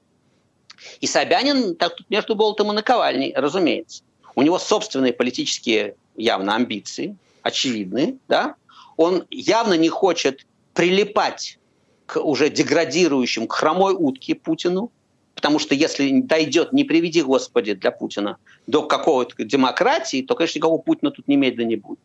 И 1.00 1.06
Собянин 1.06 1.76
так 1.76 1.96
тут 1.96 2.08
между 2.10 2.34
болтом 2.34 2.72
и 2.72 2.74
наковальней, 2.74 3.32
разумеется. 3.34 4.02
У 4.34 4.42
него 4.42 4.58
собственные 4.58 5.12
политические 5.12 5.96
явно 6.16 6.54
амбиции, 6.54 7.16
очевидные, 7.42 8.16
да. 8.28 8.54
Он 8.96 9.26
явно 9.30 9.74
не 9.74 9.88
хочет 9.88 10.46
прилипать 10.72 11.58
к 12.06 12.20
уже 12.20 12.50
деградирующим, 12.50 13.46
к 13.46 13.52
хромой 13.52 13.94
утке 13.94 14.34
Путину, 14.34 14.90
потому 15.34 15.58
что 15.58 15.74
если 15.74 16.20
дойдет, 16.20 16.72
не 16.72 16.84
приведи 16.84 17.22
Господи 17.22 17.74
для 17.74 17.90
Путина, 17.90 18.38
до 18.66 18.82
какого-то 18.82 19.44
демократии, 19.44 20.22
то, 20.22 20.34
конечно, 20.34 20.58
никакого 20.58 20.80
Путина 20.80 21.10
тут 21.10 21.28
немедленно 21.28 21.68
не 21.68 21.76
будет. 21.76 21.98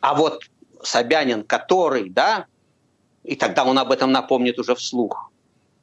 А 0.00 0.14
вот 0.14 0.44
Собянин, 0.82 1.44
который, 1.44 2.08
да, 2.10 2.46
и 3.22 3.36
тогда 3.36 3.64
он 3.64 3.78
об 3.78 3.92
этом 3.92 4.12
напомнит 4.12 4.58
уже 4.58 4.74
вслух, 4.74 5.29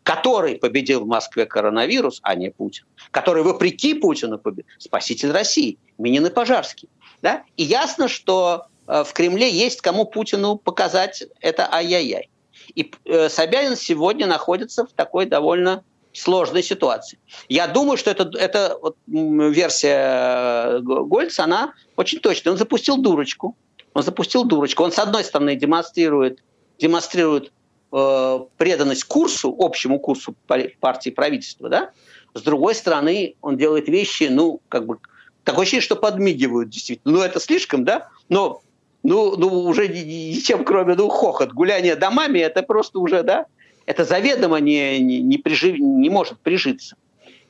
который 0.08 0.56
победил 0.56 1.02
в 1.02 1.08
Москве 1.08 1.46
коронавирус, 1.46 2.20
а 2.24 2.34
не 2.36 2.50
Путин, 2.50 2.86
который 3.12 3.44
вопреки 3.44 3.94
Путину 3.94 4.40
победил, 4.40 4.72
спаситель 4.78 5.32
России, 5.32 5.78
Минин 5.98 6.26
и 6.26 6.30
Пожарский. 6.30 6.88
Да? 7.22 7.44
И 7.58 7.64
ясно, 7.64 8.08
что 8.08 8.68
э, 8.88 9.04
в 9.04 9.12
Кремле 9.12 9.52
есть 9.52 9.82
кому 9.82 10.06
Путину 10.06 10.56
показать 10.56 11.26
это 11.42 11.68
ай-яй-яй. 11.74 12.30
И 12.74 12.90
э, 13.04 13.28
Собянин 13.28 13.76
сегодня 13.76 14.28
находится 14.28 14.86
в 14.86 14.94
такой 14.94 15.26
довольно 15.26 15.84
сложной 16.14 16.64
ситуации. 16.64 17.20
Я 17.50 17.68
думаю, 17.68 17.98
что 17.98 18.10
это, 18.10 18.32
это 18.40 18.80
вот, 18.82 18.96
версия 19.08 20.78
э, 20.78 20.80
Гольца, 20.80 21.44
она 21.44 21.74
очень 21.98 22.20
точная. 22.20 22.54
Он 22.54 22.58
запустил 22.58 22.96
дурочку. 22.96 23.58
Он 23.94 24.04
запустил 24.04 24.46
дурочку. 24.46 24.86
Он, 24.86 24.94
с 24.94 25.00
одной 25.00 25.26
стороны, 25.26 25.58
демонстрирует, 25.58 26.40
демонстрирует 26.80 27.52
э, 27.92 28.40
преданность 28.58 29.04
курсу, 29.06 29.56
общему 29.58 30.00
курсу 30.00 30.36
партии 30.80 31.10
правительства, 31.10 31.70
да? 31.70 31.92
С 32.34 32.42
другой 32.42 32.76
стороны, 32.76 33.36
он 33.42 33.58
делает 33.58 33.88
вещи, 33.88 34.28
ну, 34.30 34.62
как 34.70 34.86
бы, 34.86 34.98
такое 35.44 35.64
ощущение, 35.64 35.82
что 35.82 35.96
подмигивают 35.96 36.70
действительно. 36.70 37.16
Ну, 37.16 37.22
это 37.22 37.40
слишком, 37.40 37.84
да? 37.84 38.10
Но 38.30 38.62
ну, 39.04 39.38
ну 39.38 39.64
уже 39.64 39.88
ничем, 39.88 40.66
кроме 40.66 40.96
ну, 40.96 41.08
хохот, 41.10 41.54
гуляние 41.54 41.96
домами, 41.96 42.40
это 42.40 42.64
просто 42.64 43.00
уже, 43.00 43.24
да, 43.24 43.46
это 43.86 44.04
заведомо 44.04 44.60
не, 44.60 45.00
не, 45.00 45.22
не, 45.22 45.38
прижив, 45.38 45.78
не 45.80 46.10
может 46.10 46.40
прижиться. 46.40 46.96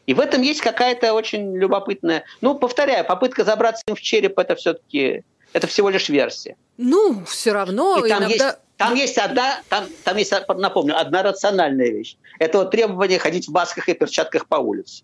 И 0.05 0.13
в 0.13 0.19
этом 0.19 0.41
есть 0.41 0.61
какая-то 0.61 1.13
очень 1.13 1.57
любопытная... 1.57 2.23
Ну, 2.39 2.55
повторяю, 2.55 3.03
попытка 3.03 3.43
забраться 3.43 3.83
им 3.87 3.95
в 3.95 4.01
череп, 4.01 4.39
это 4.39 4.55
все-таки... 4.55 5.23
Это 5.53 5.67
всего 5.67 5.89
лишь 5.89 6.09
версия. 6.09 6.55
Ну, 6.77 7.25
все 7.25 7.53
равно 7.53 8.05
И 8.05 8.09
там 8.09 8.23
иногда... 8.23 8.45
Есть, 8.45 8.57
там 8.77 8.95
есть 8.95 9.17
одна, 9.17 9.59
там, 9.69 9.85
там 10.03 10.17
есть, 10.17 10.33
напомню, 10.47 10.99
одна 10.99 11.23
рациональная 11.23 11.89
вещь. 11.89 12.15
Это 12.39 12.59
вот 12.59 12.71
требование 12.71 13.19
ходить 13.19 13.47
в 13.47 13.51
масках 13.51 13.89
и 13.89 13.93
перчатках 13.93 14.47
по 14.47 14.55
улице 14.55 15.03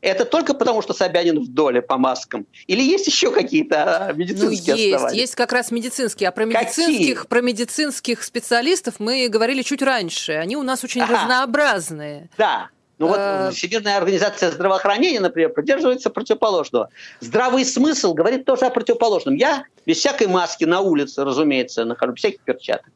это 0.00 0.24
только 0.24 0.54
потому, 0.54 0.82
что 0.82 0.94
Собянин 0.94 1.40
в 1.40 1.48
доле 1.48 1.82
по 1.82 1.98
маскам? 1.98 2.46
Или 2.66 2.82
есть 2.82 3.06
еще 3.06 3.30
какие-то 3.30 4.06
а, 4.08 4.12
медицинские 4.12 4.74
ну, 4.74 4.80
есть, 4.80 4.94
основания? 4.94 5.20
Есть 5.20 5.34
как 5.34 5.52
раз 5.52 5.70
медицинские. 5.70 6.28
А 6.28 6.32
про 6.32 6.44
медицинских, 6.44 7.26
про 7.26 7.40
медицинских 7.40 8.22
специалистов 8.22 8.94
мы 8.98 9.28
говорили 9.28 9.62
чуть 9.62 9.82
раньше. 9.82 10.32
Они 10.32 10.56
у 10.56 10.62
нас 10.62 10.84
очень 10.84 11.02
ага. 11.02 11.14
разнообразные. 11.14 12.30
Да, 12.38 12.68
ну 12.98 13.08
вот 13.08 13.18
э, 13.18 13.50
Всемирная 13.52 13.98
организация 13.98 14.50
здравоохранения, 14.50 15.20
например, 15.20 15.50
придерживается 15.50 16.08
противоположного. 16.08 16.88
Здравый 17.20 17.64
смысл 17.64 18.14
говорит 18.14 18.46
тоже 18.46 18.66
о 18.66 18.70
противоположном. 18.70 19.34
Я 19.34 19.64
без 19.84 19.98
всякой 19.98 20.28
маски 20.28 20.64
на 20.64 20.80
улице, 20.80 21.24
разумеется, 21.24 21.84
нахожу, 21.84 22.12
без 22.12 22.20
всяких 22.20 22.40
перчаток. 22.40 22.90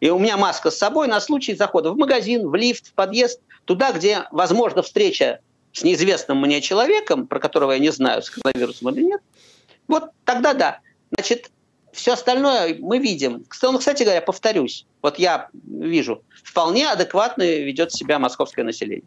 И 0.00 0.10
у 0.10 0.18
меня 0.18 0.36
маска 0.36 0.70
с 0.70 0.78
собой 0.78 1.06
на 1.06 1.20
случай 1.20 1.54
захода 1.54 1.92
в 1.92 1.96
магазин, 1.96 2.48
в 2.48 2.54
лифт, 2.56 2.88
в 2.88 2.92
подъезд, 2.94 3.40
туда, 3.64 3.92
где 3.92 4.24
возможна 4.32 4.82
встреча 4.82 5.38
с 5.72 5.84
неизвестным 5.84 6.40
мне 6.40 6.60
человеком, 6.60 7.26
про 7.26 7.38
которого 7.38 7.72
я 7.72 7.78
не 7.78 7.90
знаю, 7.90 8.22
с 8.22 8.30
коронавирусом 8.30 8.90
или 8.90 9.02
нет, 9.02 9.20
вот 9.86 10.10
тогда 10.24 10.52
да. 10.52 10.80
Значит, 11.12 11.50
все 11.92 12.14
остальное 12.14 12.76
мы 12.80 12.98
видим. 12.98 13.44
Ну, 13.62 13.78
кстати 13.78 14.02
говоря, 14.02 14.20
повторюсь, 14.20 14.86
вот 15.00 15.18
я 15.18 15.48
вижу, 15.52 16.22
вполне 16.42 16.88
адекватно 16.88 17.44
ведет 17.44 17.92
себя 17.92 18.18
московское 18.18 18.64
население. 18.64 19.06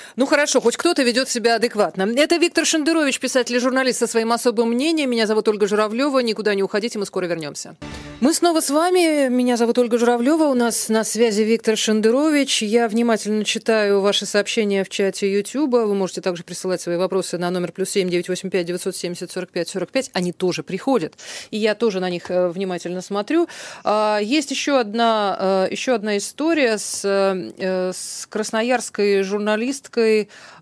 Ну 0.15 0.25
хорошо, 0.25 0.59
хоть 0.61 0.77
кто-то 0.77 1.03
ведет 1.03 1.29
себя 1.29 1.55
адекватно. 1.55 2.07
Это 2.15 2.37
Виктор 2.37 2.65
Шендерович, 2.65 3.19
писатель 3.19 3.55
и 3.55 3.59
журналист 3.59 3.99
со 3.99 4.07
своим 4.07 4.31
особым 4.31 4.69
мнением. 4.69 5.09
Меня 5.09 5.25
зовут 5.27 5.47
Ольга 5.47 5.67
Журавлева. 5.67 6.19
Никуда 6.19 6.53
не 6.53 6.63
уходите, 6.63 6.99
мы 6.99 7.05
скоро 7.05 7.25
вернемся. 7.25 7.75
Мы 8.19 8.33
снова 8.33 8.61
с 8.61 8.69
вами. 8.69 9.29
Меня 9.29 9.57
зовут 9.57 9.77
Ольга 9.79 9.97
Журавлева. 9.97 10.43
У 10.43 10.53
нас 10.53 10.89
на 10.89 11.03
связи 11.03 11.41
Виктор 11.41 11.77
Шендерович. 11.77 12.61
Я 12.61 12.87
внимательно 12.87 13.45
читаю 13.45 14.01
ваши 14.01 14.25
сообщения 14.25 14.83
в 14.83 14.89
чате 14.89 15.31
YouTube. 15.33 15.71
Вы 15.71 15.95
можете 15.95 16.21
также 16.21 16.43
присылать 16.43 16.81
свои 16.81 16.97
вопросы 16.97 17.37
на 17.37 17.49
номер 17.49 17.71
плюс 17.71 17.89
семь 17.89 18.09
девять 18.09 18.29
восемь 18.29 18.49
пять 18.49 18.65
девятьсот 18.65 18.95
семьдесят 18.95 19.31
сорок 19.31 19.49
пять 19.49 19.69
сорок 19.69 19.89
пять. 19.89 20.11
Они 20.13 20.33
тоже 20.33 20.61
приходят. 20.61 21.15
И 21.49 21.57
я 21.57 21.73
тоже 21.73 21.99
на 21.99 22.09
них 22.09 22.29
э, 22.29 22.49
внимательно 22.49 23.01
смотрю. 23.01 23.47
А, 23.83 24.19
есть 24.21 24.51
еще 24.51 24.79
одна, 24.79 25.65
э, 25.69 25.71
еще 25.71 25.93
одна 25.93 26.17
история 26.17 26.77
с, 26.77 27.01
э, 27.03 27.91
с 27.93 28.27
красноярской 28.27 29.23
журналисткой 29.23 30.00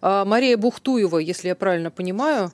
Марией 0.02 0.56
Бухтуевой, 0.56 1.24
если 1.26 1.50
я 1.50 1.56
правильно 1.56 1.92
понимаю. 1.92 2.52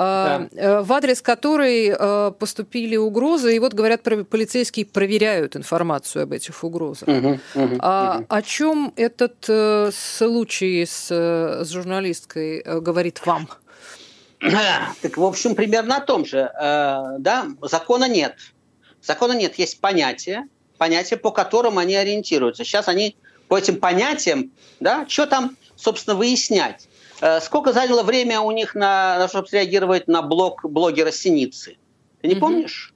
А, 0.00 0.46
да. 0.52 0.60
Э, 0.60 0.82
в 0.82 0.92
адрес 0.92 1.20
которой 1.22 1.88
э, 1.88 2.32
поступили 2.38 2.96
угрозы, 2.96 3.56
и 3.56 3.58
вот 3.58 3.74
говорят, 3.74 4.02
полицейские 4.02 4.86
проверяют 4.86 5.56
информацию 5.56 6.22
об 6.22 6.32
этих 6.32 6.62
угрозах. 6.62 7.08
Угу, 7.08 7.40
угу, 7.54 7.76
а 7.80 8.18
угу. 8.18 8.26
о 8.28 8.42
чем 8.42 8.92
этот 8.96 9.44
э, 9.48 9.90
случай 9.92 10.84
с, 10.86 11.08
с 11.10 11.68
журналисткой 11.70 12.62
говорит 12.80 13.24
вам? 13.26 13.48
Так, 15.02 15.16
в 15.16 15.24
общем, 15.24 15.56
примерно 15.56 15.96
о 15.96 16.00
том 16.00 16.24
же. 16.24 16.48
Да, 16.54 17.46
закона 17.62 18.08
нет. 18.08 18.36
Закона 19.02 19.32
нет, 19.32 19.58
есть 19.58 19.80
понятия, 19.80 20.46
понятия, 20.76 21.16
по 21.16 21.32
которым 21.32 21.76
они 21.76 21.96
ориентируются. 21.96 22.62
Сейчас 22.62 22.86
они 22.86 23.16
по 23.48 23.58
этим 23.58 23.80
понятиям, 23.80 24.52
да, 24.78 25.06
что 25.08 25.26
там, 25.26 25.56
собственно, 25.78 26.16
выяснять? 26.16 26.88
Э, 27.20 27.40
сколько 27.40 27.72
заняло 27.72 28.02
время 28.02 28.40
у 28.40 28.50
них, 28.50 28.74
на, 28.74 29.18
на 29.18 29.28
чтобы 29.28 29.48
среагировать 29.48 30.08
на 30.08 30.20
блог 30.20 30.64
блогера 30.64 31.10
Синицы? 31.10 31.76
Ты 32.20 32.28
не 32.28 32.34
mm 32.34 32.40
помнишь? 32.40 32.92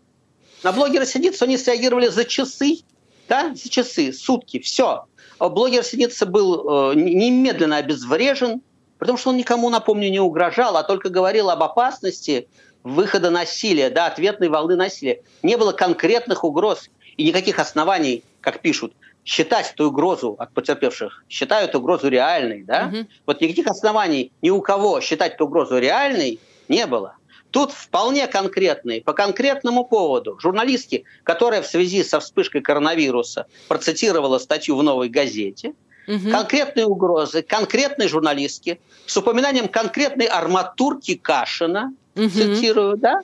На 0.62 0.72
блогера 0.72 1.06
Синицы 1.06 1.44
они 1.44 1.56
среагировали 1.56 2.08
за 2.08 2.24
часы, 2.24 2.80
да, 3.28 3.54
за 3.54 3.68
часы, 3.68 4.12
сутки, 4.12 4.58
все. 4.58 5.06
А 5.38 5.48
блогер 5.48 5.84
Синица 5.84 6.26
был 6.26 6.92
э, 6.92 6.94
немедленно 6.96 7.76
обезврежен, 7.76 8.60
Потому 9.02 9.18
что 9.18 9.30
он 9.30 9.36
никому, 9.36 9.68
напомню, 9.68 10.12
не 10.12 10.20
угрожал, 10.20 10.76
а 10.76 10.84
только 10.84 11.08
говорил 11.08 11.50
об 11.50 11.60
опасности 11.60 12.46
выхода 12.84 13.30
насилия, 13.30 13.90
да, 13.90 14.06
ответной 14.06 14.48
волны 14.48 14.76
насилия. 14.76 15.24
Не 15.42 15.56
было 15.56 15.72
конкретных 15.72 16.44
угроз 16.44 16.88
и 17.16 17.24
никаких 17.24 17.58
оснований, 17.58 18.22
как 18.40 18.60
пишут, 18.60 18.92
считать 19.24 19.72
эту 19.72 19.88
угрозу 19.88 20.34
от 20.38 20.52
потерпевших, 20.52 21.24
считают 21.28 21.74
угрозу 21.74 22.08
реальной. 22.08 22.64
Да? 22.64 22.90
Угу. 22.92 23.06
Вот 23.26 23.40
никаких 23.40 23.66
оснований 23.66 24.32
ни 24.42 24.50
у 24.50 24.60
кого 24.60 25.00
считать 25.00 25.34
эту 25.34 25.46
угрозу 25.46 25.78
реальной 25.78 26.40
не 26.68 26.86
было. 26.86 27.16
Тут 27.50 27.70
вполне 27.70 28.26
конкретные, 28.28 29.02
по 29.02 29.12
конкретному 29.12 29.84
поводу. 29.84 30.38
Журналистки, 30.40 31.04
которая 31.22 31.60
в 31.60 31.66
связи 31.66 32.02
со 32.02 32.18
вспышкой 32.18 32.62
коронавируса 32.62 33.46
процитировала 33.68 34.38
статью 34.38 34.76
в 34.76 34.82
«Новой 34.82 35.10
газете», 35.10 35.74
угу. 36.08 36.30
конкретные 36.30 36.86
угрозы, 36.86 37.42
конкретные 37.42 38.08
журналистки, 38.08 38.80
с 39.04 39.16
упоминанием 39.18 39.68
конкретной 39.68 40.26
арматурки 40.26 41.14
Кашина, 41.14 41.92
угу. 42.16 42.28
цитирую, 42.30 42.96
да, 42.96 43.20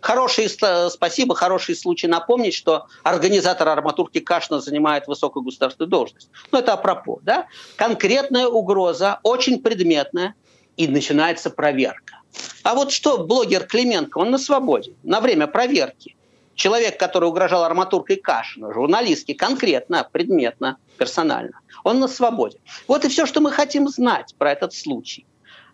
Хороший, 0.00 0.48
спасибо, 0.90 1.34
хороший 1.34 1.76
случай 1.76 2.06
напомнить, 2.06 2.54
что 2.54 2.86
организатор 3.02 3.68
арматурки 3.68 4.20
Кашина 4.20 4.60
занимает 4.60 5.06
высокую 5.06 5.42
государственную 5.42 5.90
должность. 5.90 6.30
Но 6.50 6.58
это 6.58 6.72
апропо, 6.72 7.18
да? 7.22 7.46
Конкретная 7.76 8.46
угроза, 8.46 9.20
очень 9.22 9.62
предметная, 9.62 10.34
и 10.76 10.88
начинается 10.88 11.50
проверка. 11.50 12.20
А 12.62 12.74
вот 12.74 12.90
что 12.90 13.18
блогер 13.24 13.66
Клименко, 13.66 14.18
он 14.18 14.30
на 14.30 14.38
свободе, 14.38 14.94
на 15.02 15.20
время 15.20 15.46
проверки. 15.46 16.16
Человек, 16.54 16.98
который 16.98 17.28
угрожал 17.28 17.64
арматуркой 17.64 18.16
Кашина, 18.16 18.72
журналистки, 18.72 19.34
конкретно, 19.34 20.08
предметно, 20.10 20.78
персонально, 20.98 21.60
он 21.84 22.00
на 22.00 22.08
свободе. 22.08 22.58
Вот 22.86 23.04
и 23.04 23.08
все, 23.08 23.26
что 23.26 23.40
мы 23.40 23.50
хотим 23.50 23.88
знать 23.88 24.34
про 24.38 24.52
этот 24.52 24.74
случай. 24.74 25.26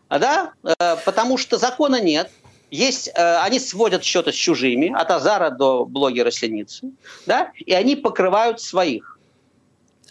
Да? 0.08 0.52
Э, 0.62 0.96
потому 1.04 1.38
что 1.38 1.58
закона 1.58 2.00
нет, 2.00 2.30
есть, 2.70 3.08
э, 3.08 3.36
они 3.38 3.60
сводят 3.60 4.04
счеты 4.04 4.32
с 4.32 4.34
чужими, 4.34 4.92
от 4.94 5.10
Азара 5.10 5.50
до 5.50 5.84
блогера 5.84 6.30
Синицы, 6.30 6.90
да, 7.26 7.52
и 7.56 7.72
они 7.72 7.96
покрывают 7.96 8.60
своих. 8.60 9.18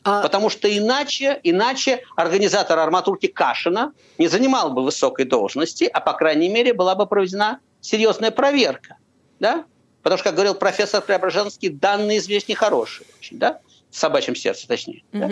А... 0.03 0.21
Потому 0.21 0.49
что 0.49 0.67
иначе, 0.67 1.39
иначе 1.43 2.03
организатор 2.15 2.77
арматурки 2.77 3.27
Кашина 3.27 3.93
не 4.17 4.27
занимал 4.27 4.71
бы 4.71 4.83
высокой 4.83 5.25
должности, 5.25 5.89
а, 5.91 5.99
по 5.99 6.13
крайней 6.13 6.47
мере, 6.47 6.73
была 6.73 6.95
бы 6.95 7.07
проведена 7.07 7.59
серьезная 7.81 8.31
проверка. 8.31 8.97
Да? 9.39 9.65
Потому 10.03 10.19
что, 10.19 10.25
как 10.25 10.35
говорил 10.35 10.53
профессор 10.53 11.01
Преображенский, 11.01 11.69
данные 11.69 12.19
здесь 12.19 12.47
нехорошие. 12.47 13.07
Очень, 13.19 13.39
да? 13.39 13.59
В 13.89 13.97
собачьем 13.97 14.35
сердце, 14.35 14.67
точнее. 14.67 15.03
Угу. 15.11 15.19
Да? 15.19 15.29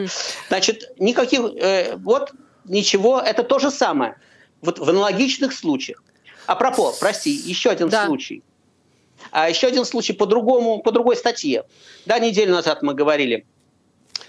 Значит, 0.48 0.92
никаких... 0.98 1.42
Э, 1.56 1.96
вот 1.98 2.32
ничего, 2.66 3.20
это 3.20 3.44
то 3.44 3.60
же 3.60 3.70
самое. 3.70 4.16
Вот 4.62 4.80
в 4.80 4.90
аналогичных 4.90 5.54
случаях 5.54 6.04
а 6.46 6.56
пропо, 6.56 6.94
прости, 7.00 7.32
еще 7.32 7.70
один 7.70 7.90
да. 7.90 8.06
случай. 8.06 8.44
А 9.32 9.50
еще 9.50 9.68
один 9.68 9.86
случай 9.86 10.14
по 10.14 10.26
другому, 10.26 10.82
по 10.82 10.92
другой 10.92 11.16
статье. 11.16 11.64
Да, 12.06 12.20
неделю 12.20 12.54
назад 12.54 12.82
мы 12.82 12.94
говорили. 12.94 13.46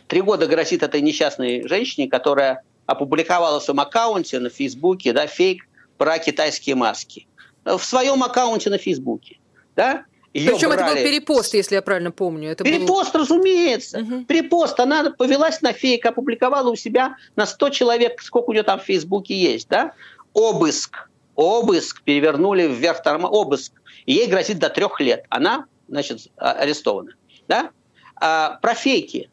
Три 0.06 0.20
года 0.20 0.46
грозит 0.46 0.82
этой 0.82 1.00
несчастной 1.00 1.66
женщине, 1.66 2.08
которая 2.08 2.62
опубликовала 2.86 3.60
в 3.60 3.64
своем 3.64 3.80
аккаунте 3.80 4.38
на 4.38 4.50
Фейсбуке 4.50 5.12
да, 5.12 5.26
фейк 5.26 5.66
про 5.96 6.18
китайские 6.18 6.76
маски. 6.76 7.26
В 7.64 7.80
своем 7.80 8.22
аккаунте 8.22 8.70
на 8.70 8.78
Фейсбуке. 8.78 9.38
Да? 9.74 10.04
Ее 10.34 10.52
Причем 10.52 10.70
брали... 10.70 10.84
это 10.84 10.94
был 10.94 11.10
перепост, 11.10 11.54
если 11.54 11.76
я 11.76 11.82
правильно 11.82 12.10
помню. 12.10 12.50
Это 12.50 12.64
перепост, 12.64 13.12
был... 13.12 13.20
разумеется. 13.20 14.00
Угу. 14.00 14.24
Перепост. 14.24 14.78
Она 14.80 15.10
повелась 15.10 15.62
на 15.62 15.72
фейк, 15.72 16.04
опубликовала 16.04 16.70
у 16.70 16.76
себя 16.76 17.16
на 17.36 17.46
100 17.46 17.70
человек, 17.70 18.20
сколько 18.20 18.50
у 18.50 18.52
нее 18.52 18.64
там 18.64 18.80
в 18.80 18.82
Фейсбуке 18.82 19.34
есть. 19.34 19.68
Да? 19.68 19.92
Обыск 20.32 21.08
обыск 21.36 22.02
перевернули 22.02 22.66
вверх 22.66 23.02
торма, 23.02 23.28
обыск, 23.28 23.72
и 24.06 24.12
ей 24.12 24.26
грозит 24.26 24.58
до 24.58 24.70
трех 24.70 25.00
лет. 25.00 25.24
Она, 25.28 25.66
значит, 25.88 26.28
а, 26.36 26.52
арестована. 26.52 27.12
Да? 27.48 27.70
А, 28.16 28.58
про 28.60 28.74
фейки. 28.74 29.30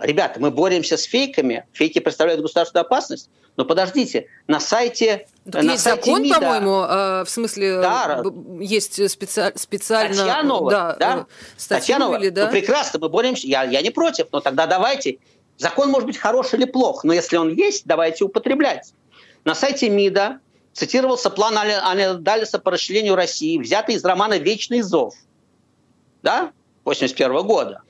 Ребята, 0.00 0.38
мы 0.40 0.50
боремся 0.50 0.96
с 0.96 1.02
фейками. 1.04 1.66
Фейки 1.72 1.98
представляют 1.98 2.40
государственную 2.40 2.86
опасность. 2.86 3.30
Но 3.56 3.64
подождите, 3.64 4.28
на 4.46 4.60
сайте... 4.60 5.26
Так 5.50 5.64
на 5.64 5.72
есть 5.72 5.82
сайте 5.82 6.04
закон, 6.04 6.22
МИДа, 6.22 6.34
по-моему, 6.36 6.84
э, 6.84 7.24
в 7.24 7.28
смысле, 7.28 7.80
да, 7.80 8.22
есть 8.60 9.10
специ... 9.10 9.52
специально... 9.56 10.14
Статья 10.14 10.42
новая, 10.44 10.70
да? 10.70 10.96
да? 10.96 11.26
Статья 11.56 11.98
новая. 11.98 12.30
Да? 12.30 12.44
Ну, 12.44 12.52
прекрасно, 12.52 13.00
мы 13.00 13.08
боремся. 13.08 13.48
Я, 13.48 13.64
я 13.64 13.82
не 13.82 13.90
против, 13.90 14.28
но 14.30 14.38
тогда 14.38 14.68
давайте. 14.68 15.18
Закон 15.56 15.90
может 15.90 16.06
быть 16.06 16.18
хорош 16.18 16.54
или 16.54 16.66
плох, 16.66 17.02
но 17.02 17.12
если 17.12 17.36
он 17.36 17.52
есть, 17.52 17.82
давайте 17.84 18.24
употреблять. 18.24 18.92
На 19.44 19.56
сайте 19.56 19.90
МИДа 19.90 20.38
цитировался 20.78 21.30
план 21.30 21.54
Далиса 22.22 22.58
по 22.58 22.70
расчленению 22.70 23.16
России, 23.16 23.58
взятый 23.58 23.96
из 23.96 24.04
романа 24.04 24.38
«Вечный 24.38 24.82
зов» 24.82 25.14
да, 26.22 26.52
81 26.84 27.46
года. 27.46 27.82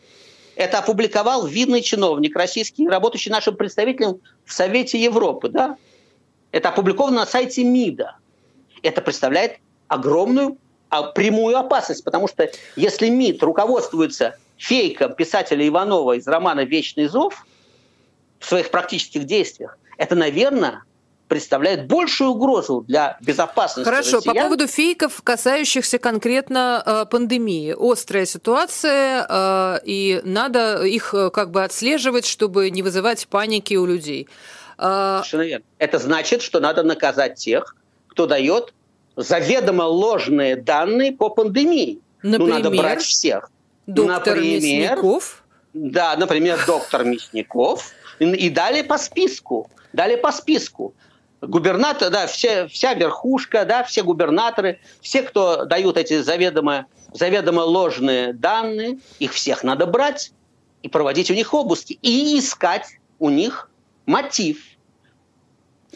Это 0.56 0.78
опубликовал 0.78 1.46
видный 1.46 1.82
чиновник 1.82 2.36
российский, 2.36 2.88
работающий 2.88 3.30
нашим 3.30 3.56
представителем 3.56 4.20
в 4.44 4.52
Совете 4.52 5.00
Европы. 5.00 5.48
Да? 5.48 5.76
Это 6.50 6.70
опубликовано 6.70 7.20
на 7.20 7.26
сайте 7.26 7.62
МИДа. 7.62 8.16
Это 8.82 9.00
представляет 9.00 9.58
огромную 9.86 10.58
а, 10.90 11.02
прямую 11.04 11.56
опасность, 11.56 12.04
потому 12.04 12.28
что 12.28 12.50
если 12.76 13.08
МИД 13.08 13.42
руководствуется 13.42 14.36
фейком 14.56 15.14
писателя 15.14 15.66
Иванова 15.66 16.16
из 16.16 16.26
романа 16.26 16.64
«Вечный 16.64 17.06
зов» 17.06 17.46
в 18.40 18.46
своих 18.46 18.70
практических 18.70 19.24
действиях, 19.24 19.78
это, 19.96 20.16
наверное, 20.16 20.82
представляет 21.28 21.86
большую 21.86 22.30
угрозу 22.30 22.84
для 22.88 23.18
безопасности 23.20 23.88
Хорошо, 23.88 24.16
россиян. 24.16 24.34
по 24.34 24.42
поводу 24.42 24.66
фейков, 24.66 25.20
касающихся 25.22 25.98
конкретно 25.98 26.82
э, 26.84 27.04
пандемии. 27.10 27.74
Острая 27.78 28.24
ситуация, 28.24 29.26
э, 29.28 29.80
и 29.84 30.20
надо 30.24 30.82
их 30.84 31.14
э, 31.14 31.30
как 31.30 31.50
бы 31.50 31.62
отслеживать, 31.62 32.26
чтобы 32.26 32.70
не 32.70 32.82
вызывать 32.82 33.28
паники 33.28 33.74
у 33.74 33.86
людей. 33.86 34.26
Э, 34.78 35.18
Совершенно 35.18 35.42
верно. 35.42 35.64
Это 35.78 35.98
значит, 35.98 36.42
что 36.42 36.60
надо 36.60 36.82
наказать 36.82 37.36
тех, 37.36 37.76
кто 38.08 38.26
дает 38.26 38.72
заведомо 39.16 39.82
ложные 39.82 40.56
данные 40.56 41.12
по 41.12 41.28
пандемии. 41.28 42.00
Например, 42.22 42.48
ну, 42.48 42.54
надо 42.64 42.70
брать 42.70 43.02
всех. 43.02 43.50
Доктор 43.86 44.36
например, 44.36 44.60
Мясников? 44.60 45.44
Да, 45.74 46.16
например, 46.16 46.58
доктор 46.66 47.04
Мясников. 47.04 47.92
И 48.18 48.50
далее 48.50 48.82
по 48.82 48.98
списку. 48.98 49.70
Далее 49.92 50.18
по 50.18 50.32
списку 50.32 50.94
губернатор, 51.40 52.10
да, 52.10 52.26
все, 52.26 52.66
вся 52.68 52.94
верхушка, 52.94 53.64
да, 53.64 53.84
все 53.84 54.02
губернаторы, 54.02 54.80
все, 55.00 55.22
кто 55.22 55.64
дают 55.64 55.96
эти 55.96 56.20
заведомо, 56.20 56.86
заведомо 57.12 57.60
ложные 57.60 58.32
данные, 58.32 58.98
их 59.18 59.32
всех 59.32 59.62
надо 59.64 59.86
брать 59.86 60.32
и 60.82 60.88
проводить 60.88 61.30
у 61.30 61.34
них 61.34 61.54
обыски, 61.54 61.98
и 62.02 62.38
искать 62.38 62.86
у 63.18 63.30
них 63.30 63.70
мотив. 64.06 64.62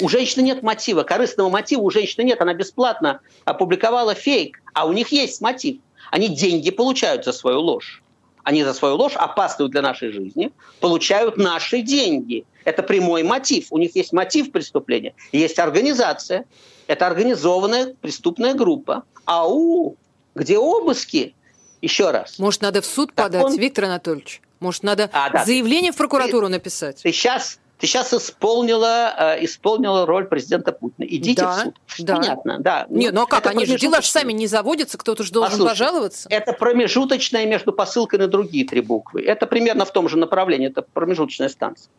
У 0.01 0.09
женщины 0.09 0.43
нет 0.43 0.63
мотива, 0.63 1.03
корыстного 1.03 1.51
мотива 1.51 1.83
у 1.83 1.91
женщины 1.91 2.25
нет, 2.25 2.41
она 2.41 2.55
бесплатно 2.55 3.21
опубликовала 3.45 4.15
фейк, 4.15 4.61
а 4.75 4.87
у 4.87 4.93
них 4.93 5.13
есть 5.13 5.41
мотив. 5.41 5.81
Они 6.11 6.29
деньги 6.29 6.71
получают 6.71 7.25
за 7.25 7.33
свою 7.33 7.61
ложь. 7.61 8.02
Они 8.43 8.65
за 8.65 8.75
свою 8.75 8.97
ложь, 8.97 9.15
опасную 9.17 9.69
для 9.69 9.83
нашей 9.83 10.11
жизни, 10.11 10.51
получают 10.81 11.37
наши 11.37 11.83
деньги– 11.83 12.45
это 12.65 12.83
прямой 12.83 13.23
мотив. 13.23 13.69
У 13.71 13.79
них 13.79 13.95
есть 13.97 14.13
мотив 14.13 14.53
преступления, 14.53 15.15
есть 15.33 15.59
организация. 15.59 16.45
Это 16.87 17.07
организованная 17.07 17.95
преступная 18.01 18.55
группа. 18.55 19.05
АУ, 19.25 19.97
где 20.35 20.59
обыски, 20.59 21.35
еще 21.81 22.11
раз. 22.11 22.39
Может, 22.39 22.63
надо 22.63 22.81
в 22.81 22.87
суд 22.87 23.13
так 23.15 23.27
подать, 23.27 23.45
он... 23.45 23.57
Виктор 23.57 23.85
Анатольевич? 23.85 24.41
Может, 24.61 24.83
надо 24.83 25.11
а, 25.13 25.31
да. 25.31 25.45
заявление 25.45 25.93
в 25.93 25.97
прокуратуру 25.97 26.47
ты, 26.47 26.53
написать? 26.53 27.03
Ты 27.03 27.13
сейчас, 27.13 27.59
ты 27.83 27.89
сейчас 27.89 28.15
исполнила, 28.15 29.13
э, 29.19 29.45
исполнила 29.45 30.07
роль 30.07 30.27
президента 30.27 30.71
Путина. 30.71 31.05
Идите 31.05 31.43
да, 31.43 31.51
в 31.51 31.63
суд. 31.63 31.75
Да. 31.99 32.17
Понятно, 32.19 32.59
да. 32.61 32.87
Нет, 32.89 33.13
ну 33.13 33.23
а 33.23 33.27
как? 33.27 33.45
Они 33.47 33.67
же 33.67 33.77
дела 33.77 34.01
же 34.01 34.07
сами 34.07 34.33
не 34.33 34.47
заводятся, 34.47 34.99
кто-то 34.99 35.25
же 35.25 35.33
должен 35.33 35.51
Послушай, 35.51 35.69
пожаловаться. 35.71 36.29
Это 36.31 36.53
промежуточное 36.53 37.45
между 37.45 37.73
посылкой 37.73 38.21
на 38.21 38.29
другие 38.29 38.65
три 38.65 38.83
буквы. 38.83 39.23
Это 39.23 39.49
примерно 39.49 39.85
в 39.85 39.93
том 39.93 40.09
же 40.09 40.17
направлении, 40.17 40.69
это 40.69 40.83
промежуточная 40.83 41.49
станция. 41.49 41.91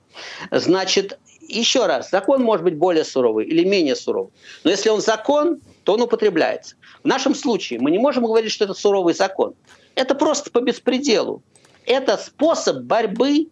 Значит, 0.51 1.19
еще 1.49 1.85
раз, 1.85 2.09
закон 2.11 2.41
может 2.41 2.63
быть 2.63 2.77
более 2.77 3.03
суровый 3.03 3.45
или 3.45 3.65
менее 3.65 3.97
суровый. 3.97 4.31
Но 4.63 4.71
если 4.71 4.87
он 4.87 5.01
закон, 5.01 5.59
то 5.83 5.95
он 5.95 6.01
употребляется. 6.03 6.77
В 7.03 7.07
нашем 7.07 7.35
случае 7.35 7.81
мы 7.81 7.91
не 7.91 7.99
можем 7.99 8.23
говорить, 8.23 8.53
что 8.53 8.63
это 8.63 8.73
суровый 8.73 9.15
закон. 9.15 9.53
Это 9.95 10.15
просто 10.15 10.49
по 10.49 10.61
беспределу. 10.61 11.43
Это 11.85 12.15
способ 12.15 12.83
борьбы 12.83 13.49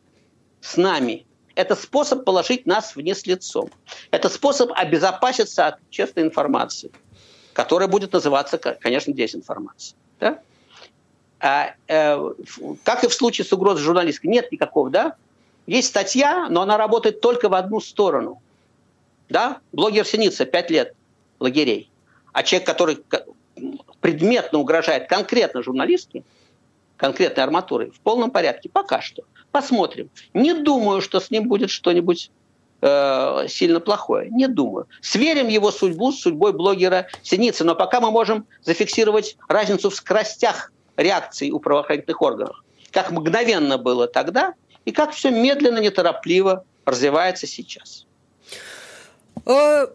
с 0.61 0.77
нами. 0.77 1.25
Это 1.61 1.75
способ 1.75 2.25
положить 2.25 2.65
нас 2.65 2.95
вниз 2.95 3.27
лицом. 3.27 3.69
Это 4.09 4.29
способ 4.29 4.71
обезопаситься 4.73 5.67
от 5.67 5.75
честной 5.91 6.23
информации, 6.23 6.89
которая 7.53 7.87
будет 7.87 8.13
называться, 8.13 8.57
конечно, 8.57 9.13
дезинформацией. 9.13 9.95
Да? 10.19 10.39
А, 11.39 11.75
э, 11.87 12.33
как 12.83 13.03
и 13.03 13.07
в 13.07 13.13
случае 13.13 13.45
с 13.45 13.53
угрозой 13.53 13.83
журналистской, 13.83 14.31
нет 14.31 14.51
никакого, 14.51 14.89
да? 14.89 15.15
Есть 15.67 15.89
статья, 15.89 16.47
но 16.49 16.63
она 16.63 16.77
работает 16.77 17.21
только 17.21 17.47
в 17.47 17.53
одну 17.53 17.79
сторону. 17.79 18.41
Да, 19.29 19.59
блогер 19.71 20.05
Синица, 20.05 20.45
5 20.45 20.71
лет 20.71 20.95
лагерей. 21.39 21.91
А 22.33 22.41
человек, 22.41 22.65
который 22.67 23.03
предметно 23.99 24.57
угрожает 24.57 25.07
конкретно 25.07 25.61
журналистке, 25.61 26.23
конкретной 27.01 27.43
арматурой, 27.43 27.89
в 27.89 27.99
полном 27.99 28.29
порядке, 28.29 28.69
пока 28.69 29.01
что. 29.01 29.23
Посмотрим. 29.51 30.11
Не 30.35 30.53
думаю, 30.53 31.01
что 31.01 31.19
с 31.19 31.31
ним 31.31 31.49
будет 31.49 31.71
что-нибудь 31.71 32.29
э, 32.81 33.45
сильно 33.49 33.79
плохое. 33.79 34.29
Не 34.29 34.47
думаю. 34.47 34.87
Сверим 35.01 35.47
его 35.47 35.71
судьбу 35.71 36.11
с 36.11 36.21
судьбой 36.21 36.53
блогера 36.53 37.07
Синицы. 37.23 37.63
Но 37.63 37.75
пока 37.75 37.99
мы 37.99 38.11
можем 38.11 38.45
зафиксировать 38.61 39.35
разницу 39.49 39.89
в 39.89 39.95
скоростях 39.95 40.71
реакций 40.95 41.49
у 41.49 41.59
правоохранительных 41.59 42.21
органов. 42.21 42.63
Как 42.91 43.09
мгновенно 43.09 43.79
было 43.79 44.07
тогда, 44.07 44.53
и 44.85 44.91
как 44.91 45.11
все 45.11 45.31
медленно, 45.31 45.79
неторопливо 45.79 46.65
развивается 46.85 47.47
сейчас. 47.47 48.05
А, 49.45 49.87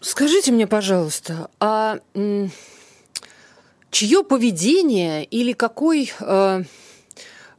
скажите 0.00 0.52
мне, 0.52 0.66
пожалуйста, 0.66 1.48
а 1.60 1.98
чье 3.90 4.22
поведение 4.24 5.24
или 5.24 5.52
какой 5.52 6.12
э, 6.20 6.62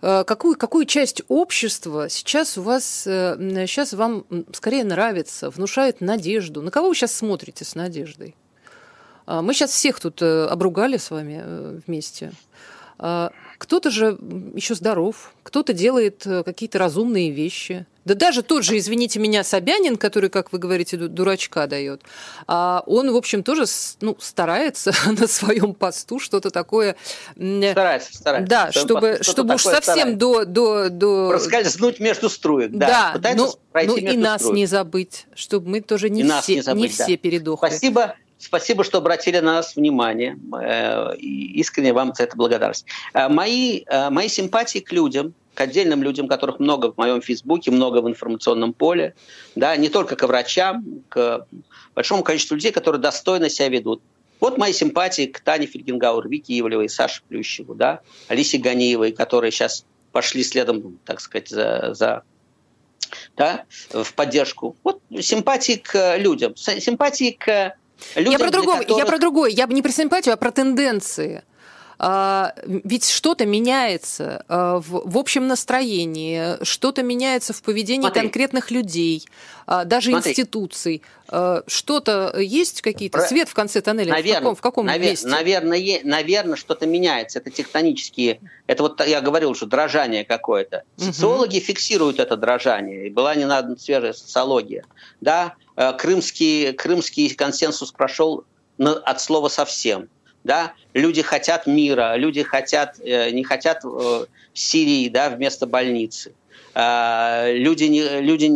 э, 0.02 0.24
какую, 0.26 0.58
какую 0.58 0.86
часть 0.86 1.22
общества 1.28 2.10
сейчас 2.10 2.58
у 2.58 2.62
вас, 2.62 3.04
сейчас 3.04 3.94
э, 3.94 3.98
вам 3.98 4.26
скорее 4.54 4.84
нравится, 4.84 5.50
внушает 5.50 6.02
надежду? 6.02 6.62
На 6.62 6.72
кого 6.72 6.90
вы 6.90 6.96
сейчас 6.96 7.14
смотрите 7.14 7.66
с 7.66 7.76
надеждой? 7.76 8.36
А, 9.26 9.42
мы 9.42 9.54
сейчас 9.54 9.72
всех 9.72 10.00
тут 10.00 10.22
обругали 10.22 10.98
с 10.98 11.12
вами 11.12 11.82
вместе. 11.86 12.32
А, 12.98 13.32
кто-то 13.58 13.92
же 13.92 14.18
еще 14.56 14.76
здоров, 14.76 15.34
кто-то 15.44 15.74
делает 15.74 16.24
какие-то 16.24 16.80
разумные 16.80 17.32
вещи. 17.32 17.86
Да 18.06 18.16
даже 18.16 18.42
тот 18.42 18.64
же, 18.64 18.78
извините 18.78 19.20
меня, 19.20 19.44
Собянин, 19.44 19.98
который, 19.98 20.30
как 20.30 20.52
вы 20.52 20.60
говорите, 20.60 20.98
дурачка 20.98 21.68
дает, 21.68 22.02
а 22.48 22.84
он, 22.88 23.12
в 23.12 23.16
общем, 23.16 23.44
тоже 23.44 23.66
ну, 24.02 24.18
старается 24.20 24.92
на 25.06 25.28
своем 25.28 25.74
посту 25.74 26.20
что-то 26.20 26.50
такое... 26.50 26.96
Старается, 27.36 28.16
старается. 28.16 28.50
Да, 28.50 28.72
чтобы, 28.72 29.20
чтобы 29.22 29.56
уж 29.56 29.64
совсем 29.64 30.18
до, 30.18 30.46
до, 30.46 30.90
до... 30.90 31.30
Проскользнуть 31.30 32.00
между 32.00 32.30
струек, 32.30 32.72
да. 32.72 33.16
Да, 33.20 33.34
ну, 33.36 33.54
ну 33.74 33.98
и 33.98 34.18
нас 34.18 34.42
струек. 34.42 34.56
не 34.56 34.66
забыть, 34.66 35.26
чтобы 35.36 35.70
мы 35.70 35.82
тоже 35.82 36.10
не, 36.10 36.22
и 36.22 36.32
все, 36.42 36.56
не, 36.56 36.62
забыть, 36.62 36.82
не 36.92 36.98
да. 36.98 37.04
все 37.04 37.18
передохли. 37.18 37.68
Спасибо, 37.68 38.16
Спасибо, 38.42 38.84
что 38.84 38.98
обратили 38.98 39.38
на 39.38 39.54
нас 39.54 39.76
внимание. 39.76 40.36
Э, 40.60 41.16
искренне 41.16 41.94
вам 41.94 42.14
за 42.16 42.24
это 42.24 42.36
благодарность. 42.36 42.86
Э, 43.14 43.30
мои, 43.30 43.84
э, 43.86 44.10
мои 44.10 44.28
симпатии 44.28 44.80
к 44.80 44.92
людям, 44.92 45.36
к 45.54 45.62
отдельным 45.62 46.02
людям, 46.02 46.28
которых 46.28 46.60
много 46.60 46.92
в 46.92 46.98
моем 46.98 47.22
Фейсбуке, 47.22 47.72
много 47.72 48.02
в 48.02 48.08
информационном 48.08 48.74
поле, 48.74 49.16
да, 49.56 49.76
не 49.76 49.90
только 49.90 50.16
к 50.16 50.26
врачам, 50.26 51.04
к 51.10 51.46
большому 51.94 52.24
количеству 52.24 52.56
людей, 52.56 52.72
которые 52.72 53.02
достойно 53.02 53.50
себя 53.50 53.70
ведут. 53.70 54.02
Вот 54.40 54.58
мои 54.58 54.74
симпатии 54.74 55.28
к 55.28 55.40
Тане 55.42 55.68
Фельгенгауэр, 55.68 56.28
Вике 56.28 56.58
Ивлевой, 56.60 56.90
Саше 56.90 57.22
Плющеву, 57.28 57.76
да, 57.76 58.02
Алисе 58.28 58.58
Ганиевой, 58.58 59.12
которые 59.12 59.52
сейчас 59.52 59.86
пошли 60.12 60.44
следом, 60.44 61.00
так 61.06 61.22
сказать, 61.22 61.50
за, 61.50 61.94
за 61.94 62.24
да, 63.38 63.66
в 63.92 64.14
поддержку. 64.14 64.76
Вот 64.84 65.02
симпатии 65.20 65.74
к 65.74 66.18
людям, 66.18 66.56
симпатии 66.56 67.38
к 67.38 67.76
людям, 68.16 68.32
я 68.32 68.40
про 68.40 68.52
другое, 68.52 68.80
которых... 68.80 68.98
я 68.98 69.06
про 69.06 69.20
другое, 69.20 69.50
я 69.52 69.68
бы 69.68 69.74
не 69.74 69.82
про 69.82 69.92
симпатию, 69.92 70.34
а 70.34 70.38
про 70.38 70.52
тенденции. 70.52 71.44
А, 72.04 72.56
ведь 72.66 73.08
что-то 73.08 73.46
меняется 73.46 74.44
а, 74.48 74.82
в, 74.84 75.16
общем 75.20 75.48
настроении, 75.48 76.64
что-то 76.64 77.04
меняется 77.04 77.54
в 77.54 77.62
поведении 77.62 78.02
Смотри. 78.02 78.22
конкретных 78.24 78.72
людей, 78.72 79.28
а, 79.68 79.86
даже 79.86 80.10
Смотри. 80.10 80.32
институций. 80.32 81.04
Что-то 81.68 82.40
есть 82.40 82.82
какие-то 82.82 83.20
Про... 83.20 83.28
свет 83.28 83.50
в 83.50 83.54
конце 83.54 83.82
тоннеля? 83.82 84.14
Наверное, 84.14 84.40
в 84.40 84.42
каком, 84.42 84.56
в 84.56 84.62
каком 84.62 84.86
навер... 84.88 85.12
месте? 85.12 85.28
Наверное, 85.28 86.00
наверное, 86.04 86.56
что-то 86.58 86.88
меняется. 86.88 87.38
Это 87.38 87.52
тектонические. 87.52 88.42
Это 88.66 88.82
вот 88.82 89.00
я 89.06 89.22
говорил, 89.22 89.54
что 89.54 89.68
дрожание 89.68 90.26
какое-то. 90.26 90.84
Социологи 90.98 91.58
угу. 91.58 91.66
фиксируют 91.66 92.20
это 92.20 92.36
дрожание. 92.36 93.08
И 93.08 93.10
была 93.12 93.36
не 93.36 93.46
надо 93.46 93.80
свежая 93.80 94.14
социология. 94.14 94.86
Да, 95.22 95.54
э, 95.76 95.94
крымский 95.94 96.74
крымский 96.74 97.30
консенсус 97.30 97.92
прошел 97.92 98.44
от 98.80 99.22
слова 99.22 99.50
совсем 99.50 100.10
да, 100.44 100.74
люди 100.94 101.22
хотят 101.22 101.68
мира, 101.68 102.16
люди 102.16 102.44
хотят, 102.44 103.00
э, 103.00 103.32
не 103.32 103.44
хотят 103.44 103.84
э, 103.84 104.26
Сирии, 104.54 105.10
да, 105.10 105.30
вместо 105.30 105.68
больницы. 105.68 106.34
Э, 106.74 107.54
люди, 107.54 107.84
люди 108.22 108.52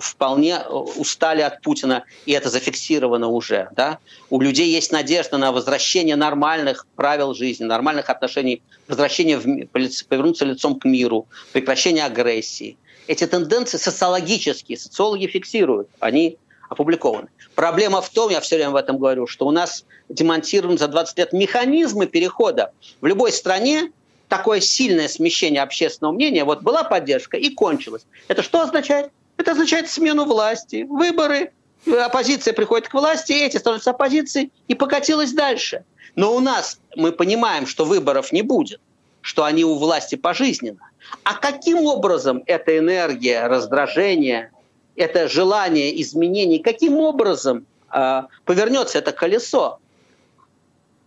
вполне 0.00 0.58
устали 0.60 1.42
от 1.42 1.62
Путина, 1.62 2.04
и 2.26 2.32
это 2.32 2.50
зафиксировано 2.50 3.28
уже. 3.28 3.68
Да? 3.76 3.98
У 4.28 4.40
людей 4.40 4.70
есть 4.70 4.92
надежда 4.92 5.38
на 5.38 5.52
возвращение 5.52 6.16
нормальных 6.16 6.86
правил 6.96 7.34
жизни, 7.34 7.64
нормальных 7.64 8.10
отношений, 8.10 8.62
возвращение 8.88 9.38
в, 9.38 9.66
повернуться 9.66 10.44
лицом 10.44 10.78
к 10.78 10.84
миру, 10.84 11.26
прекращение 11.52 12.04
агрессии. 12.04 12.76
Эти 13.06 13.26
тенденции 13.26 13.78
социологические, 13.78 14.78
социологи 14.78 15.26
фиксируют, 15.26 15.88
они 15.98 16.38
опубликованы. 16.68 17.28
Проблема 17.54 18.00
в 18.00 18.08
том, 18.10 18.30
я 18.30 18.40
все 18.40 18.56
время 18.56 18.70
в 18.70 18.76
этом 18.76 18.98
говорю, 18.98 19.26
что 19.26 19.46
у 19.46 19.50
нас 19.50 19.84
демонтированы 20.10 20.78
за 20.78 20.88
20 20.88 21.18
лет 21.18 21.32
механизмы 21.32 22.06
перехода. 22.06 22.72
В 23.00 23.06
любой 23.06 23.32
стране 23.32 23.92
такое 24.28 24.60
сильное 24.60 25.08
смещение 25.08 25.62
общественного 25.62 26.12
мнения, 26.12 26.44
вот 26.44 26.62
была 26.62 26.84
поддержка 26.84 27.36
и 27.36 27.50
кончилась. 27.50 28.06
Это 28.28 28.42
что 28.42 28.60
означает? 28.60 29.10
Это 29.36 29.52
означает 29.52 29.88
смену 29.88 30.24
власти, 30.24 30.86
выборы, 30.88 31.52
оппозиция 31.86 32.52
приходит 32.52 32.88
к 32.88 32.94
власти, 32.94 33.32
эти 33.32 33.56
становятся 33.56 33.90
оппозицией, 33.90 34.52
и 34.68 34.74
покатилась 34.74 35.32
дальше. 35.32 35.84
Но 36.14 36.34
у 36.34 36.40
нас 36.40 36.78
мы 36.96 37.12
понимаем, 37.12 37.66
что 37.66 37.84
выборов 37.84 38.32
не 38.32 38.42
будет, 38.42 38.80
что 39.20 39.44
они 39.44 39.64
у 39.64 39.74
власти 39.74 40.14
пожизненно. 40.14 40.90
А 41.24 41.34
каким 41.34 41.84
образом 41.86 42.42
эта 42.46 42.78
энергия, 42.78 43.46
раздражение, 43.46 44.50
это 44.96 45.28
желание 45.28 46.00
изменений, 46.02 46.58
каким 46.58 46.98
образом 46.98 47.66
э, 47.92 48.22
повернется 48.44 48.98
это 48.98 49.12
колесо. 49.12 49.79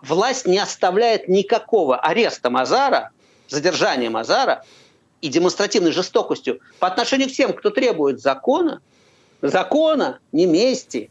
Власть 0.04 0.46
не 0.46 0.60
оставляет 0.60 1.28
никакого 1.28 1.98
ареста 1.98 2.50
Мазара, 2.50 3.12
задержания 3.48 4.10
Мазара 4.10 4.64
и 5.22 5.30
демонстративной 5.30 5.92
жестокостью 5.92 6.60
по 6.80 6.88
отношению 6.88 7.30
к 7.30 7.32
тем, 7.32 7.54
кто 7.54 7.70
требует 7.70 8.22
закона, 8.22 8.82
закона, 9.42 10.20
не 10.32 10.46
мести, 10.46 11.10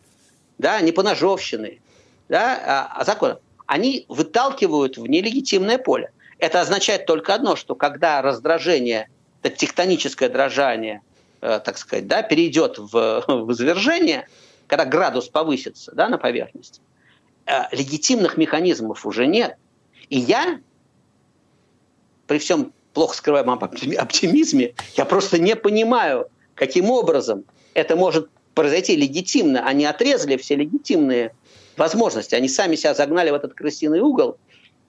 да, 0.58 0.80
не 0.80 0.92
поножовщины, 0.92 1.80
да, 2.28 2.60
а, 2.64 3.00
а 3.00 3.04
закона. 3.04 3.38
Они 3.66 4.04
выталкивают 4.08 4.98
в 4.98 5.06
нелегитимное 5.06 5.78
поле. 5.78 6.12
Это 6.38 6.60
означает 6.60 7.06
только 7.06 7.34
одно, 7.34 7.56
что 7.56 7.74
когда 7.74 8.20
раздражение, 8.22 9.08
это 9.42 9.56
тектоническое 9.56 10.28
дрожание– 10.28 11.00
Э, 11.42 11.58
так 11.58 11.76
сказать, 11.76 12.06
да, 12.06 12.22
перейдет 12.22 12.78
в, 12.78 13.24
в 13.26 13.52
извержение, 13.52 14.28
когда 14.68 14.84
градус 14.84 15.28
повысится 15.28 15.92
да, 15.92 16.08
на 16.08 16.16
поверхности, 16.16 16.80
легитимных 17.72 18.36
механизмов 18.36 19.06
уже 19.06 19.26
нет. 19.26 19.56
И 20.08 20.18
я, 20.18 20.60
при 22.26 22.38
всем 22.38 22.72
плохо 22.92 23.16
скрываемом 23.16 23.58
оптимизме, 23.62 24.74
я 24.96 25.04
просто 25.04 25.38
не 25.38 25.56
понимаю, 25.56 26.28
каким 26.54 26.90
образом 26.90 27.44
это 27.74 27.96
может 27.96 28.28
произойти 28.54 28.96
легитимно. 28.96 29.66
Они 29.66 29.84
отрезали 29.84 30.36
все 30.36 30.56
легитимные 30.56 31.34
возможности. 31.76 32.34
Они 32.34 32.48
сами 32.48 32.76
себя 32.76 32.94
загнали 32.94 33.30
в 33.30 33.34
этот 33.34 33.54
крысиный 33.54 34.00
угол, 34.00 34.36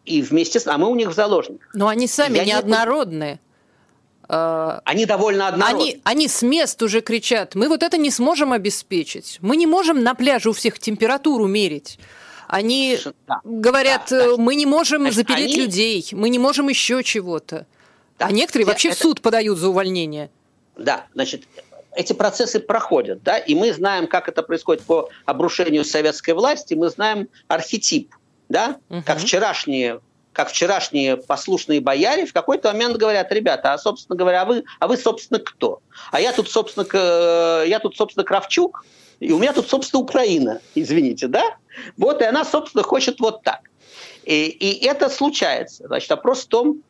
и 0.05 0.21
вместе 0.21 0.59
с... 0.59 0.67
А 0.67 0.77
мы 0.77 0.89
у 0.89 0.95
них 0.95 1.09
в 1.09 1.13
заложниках. 1.13 1.69
Но 1.73 1.87
они 1.87 2.07
сами 2.07 2.37
я 2.37 2.45
неоднородные. 2.45 3.33
Не... 3.33 3.39
А, 4.27 4.81
они 4.85 5.05
довольно 5.05 5.47
однородны. 5.47 5.81
Они, 5.81 6.01
они 6.03 6.27
с 6.27 6.41
мест 6.41 6.81
уже 6.81 7.01
кричат, 7.01 7.55
мы 7.55 7.69
вот 7.69 7.83
это 7.83 7.97
не 7.97 8.11
сможем 8.11 8.51
обеспечить. 8.51 9.37
Мы 9.41 9.55
не 9.57 9.67
можем 9.67 10.03
на 10.03 10.13
пляже 10.13 10.49
у 10.49 10.53
всех 10.53 10.79
температуру 10.79 11.47
мерить. 11.47 11.99
Они 12.53 12.99
да. 13.27 13.41
говорят, 13.43 14.07
да, 14.11 14.27
да. 14.27 14.37
мы 14.37 14.53
не 14.53 14.67
можем 14.67 15.01
Значит, 15.01 15.15
запереть 15.15 15.53
они... 15.53 15.61
людей, 15.61 16.07
мы 16.11 16.29
не 16.29 16.37
можем 16.37 16.69
еще 16.69 17.03
чего-то. 17.03 17.65
Да. 18.19 18.27
А 18.27 18.31
некоторые 18.31 18.67
вообще 18.67 18.89
это... 18.89 18.97
в 18.97 19.01
суд 19.01 19.21
подают 19.21 19.57
за 19.57 19.69
увольнение. 19.69 20.29
Да, 20.77 21.07
значит, 21.15 21.45
эти 21.95 22.13
процессы 22.13 22.59
проходят, 22.59 23.23
да, 23.23 23.39
и 23.39 23.55
мы 23.55 23.73
знаем, 23.73 24.05
как 24.05 24.29
это 24.29 24.43
происходит 24.43 24.83
по 24.83 25.09
обрушению 25.25 25.83
советской 25.83 26.35
власти, 26.35 26.75
мы 26.75 26.89
знаем 26.89 27.27
архетип, 27.47 28.13
да, 28.49 28.77
угу. 28.87 29.01
как 29.03 29.17
вчерашние 29.17 29.99
как 30.31 30.49
вчерашние 30.49 31.17
послушные 31.17 31.79
бояре, 31.79 32.25
в 32.25 32.33
какой-то 32.33 32.71
момент 32.71 32.97
говорят, 32.97 33.31
ребята, 33.31 33.73
а, 33.73 33.77
собственно 33.77 34.15
говоря, 34.15 34.41
а 34.41 34.45
вы, 34.45 34.63
а 34.79 34.87
вы 34.87 34.97
собственно, 34.97 35.39
кто? 35.39 35.81
А 36.11 36.19
я 36.19 36.33
тут, 36.33 36.49
собственно, 36.49 37.63
я 37.63 37.79
тут, 37.79 37.95
собственно, 37.95 38.23
Кравчук, 38.23 38.83
и 39.19 39.31
у 39.31 39.39
меня 39.39 39.53
тут, 39.53 39.67
собственно, 39.67 40.01
Украина, 40.01 40.61
извините, 40.75 41.27
да? 41.27 41.57
Вот, 41.97 42.21
и 42.21 42.25
она, 42.25 42.45
собственно, 42.45 42.83
хочет 42.83 43.19
вот 43.19 43.43
так. 43.43 43.69
И, 44.23 44.47
и 44.47 44.85
это 44.85 45.09
случается. 45.09 45.87
Значит, 45.87 46.09
вопрос 46.09 46.43
в 46.43 46.47
том, 46.47 46.81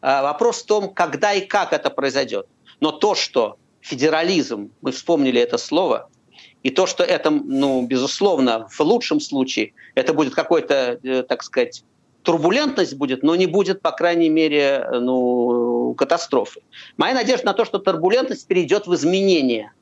а, 0.00 0.22
вопрос 0.22 0.62
в 0.62 0.66
том, 0.66 0.92
когда 0.92 1.32
и 1.32 1.40
как 1.40 1.72
это 1.72 1.90
произойдет. 1.90 2.46
Но 2.80 2.92
то, 2.92 3.14
что 3.14 3.56
федерализм, 3.80 4.70
мы 4.80 4.92
вспомнили 4.92 5.40
это 5.40 5.58
слово, 5.58 6.08
И 6.62 6.70
то, 6.70 6.86
что 6.86 7.02
это, 7.02 7.30
ну, 7.30 7.86
безусловно, 7.86 8.68
в 8.68 8.80
лучшем 8.80 9.20
случае, 9.20 9.72
это 9.94 10.12
будет 10.12 10.34
какой-то, 10.34 10.98
э, 11.02 11.22
так 11.22 11.42
сказать, 11.42 11.84
турбулентность 12.22 12.96
будет, 12.96 13.22
но 13.22 13.34
не 13.34 13.46
будет, 13.46 13.80
по 13.80 13.92
крайней 13.92 14.28
мере, 14.28 14.86
ну, 14.92 15.94
катастрофы. 15.96 16.60
Моя 16.98 17.14
надежда 17.14 17.46
на 17.46 17.54
то, 17.54 17.64
что 17.64 17.78
турбулентность 17.78 18.46
перейдет 18.46 18.86
в 18.86 18.94
изменения. 18.94 19.72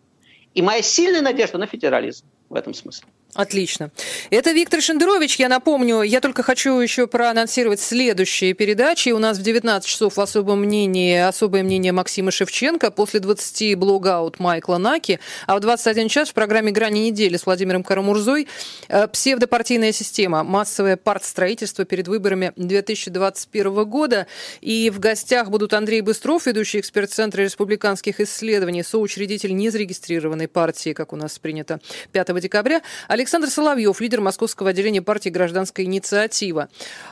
И 0.58 0.62
моя 0.62 0.82
сильная 0.82 1.22
надежда 1.22 1.56
на 1.56 1.68
федерализм 1.68 2.26
в 2.48 2.54
этом 2.56 2.74
смысле. 2.74 3.06
Отлично. 3.34 3.90
Это 4.30 4.52
Виктор 4.52 4.80
Шендерович. 4.80 5.36
Я 5.36 5.48
напомню, 5.50 6.00
я 6.00 6.20
только 6.20 6.42
хочу 6.42 6.80
еще 6.80 7.06
проанонсировать 7.06 7.78
следующие 7.78 8.54
передачи. 8.54 9.10
У 9.10 9.18
нас 9.18 9.38
в 9.38 9.42
19 9.42 9.86
часов 9.86 10.16
в 10.16 10.20
особом 10.20 10.62
мнении, 10.62 11.18
особое 11.18 11.62
мнение 11.62 11.92
Максима 11.92 12.30
Шевченко, 12.30 12.90
после 12.90 13.20
20 13.20 13.76
блогаут 13.76 14.40
Майкла 14.40 14.78
Наки, 14.78 15.20
а 15.46 15.56
в 15.56 15.60
21 15.60 16.08
час 16.08 16.30
в 16.30 16.34
программе 16.34 16.72
«Грани 16.72 17.00
недели» 17.10 17.36
с 17.36 17.44
Владимиром 17.44 17.84
Карамурзой 17.84 18.48
э, 18.88 19.06
псевдопартийная 19.08 19.92
система, 19.92 20.42
массовое 20.42 20.96
партстроительство 20.96 21.84
перед 21.84 22.08
выборами 22.08 22.52
2021 22.56 23.84
года. 23.84 24.26
И 24.62 24.88
в 24.88 25.00
гостях 25.00 25.50
будут 25.50 25.74
Андрей 25.74 26.00
Быстров, 26.00 26.46
ведущий 26.46 26.80
эксперт 26.80 27.10
Центра 27.10 27.42
республиканских 27.42 28.20
исследований, 28.20 28.82
соучредитель 28.82 29.54
незарегистрированной 29.54 30.48
партии, 30.48 30.94
как 30.94 31.12
у 31.12 31.16
нас 31.16 31.38
принято, 31.38 31.78
5 32.12 32.40
декабря, 32.40 32.80
Александр 33.18 33.50
Соловьев, 33.50 34.00
лидер 34.00 34.20
московского 34.20 34.70
отделения 34.70 35.02
партии 35.02 35.28
«Гражданская 35.28 35.84
инициатива». 35.86 36.68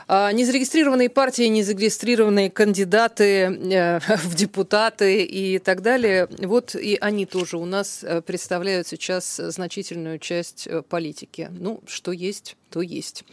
А, 0.07 0.31
незарегистрированные 0.31 1.09
партии, 1.09 1.43
незарегистрированные 1.49 2.49
кандидаты 2.49 3.25
э, 3.25 3.99
в 4.23 4.33
депутаты 4.33 5.25
и 5.25 5.59
так 5.59 5.81
далее, 5.81 6.29
вот 6.39 6.75
и 6.75 6.97
они 7.01 7.25
тоже 7.25 7.57
у 7.57 7.65
нас 7.65 8.05
э, 8.05 8.21
представляют 8.21 8.87
сейчас 8.87 9.35
значительную 9.35 10.17
часть 10.19 10.65
э, 10.65 10.81
политики. 10.81 11.49
Ну, 11.51 11.81
что 11.85 12.13
есть, 12.13 12.55
то 12.69 12.81
есть. 12.81 13.25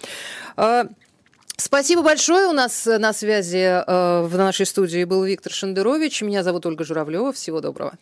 А, 0.56 0.88
спасибо 1.56 2.02
большое. 2.02 2.48
У 2.48 2.52
нас 2.52 2.86
на 2.86 3.12
связи 3.12 3.84
в 3.86 4.36
нашей 4.36 4.66
студии 4.66 5.04
был 5.04 5.22
Виктор 5.22 5.52
Шендерович. 5.52 6.22
Меня 6.22 6.42
зовут 6.42 6.66
Ольга 6.66 6.82
Журавлева. 6.82 7.32
Всего 7.32 7.60
доброго. 7.60 7.96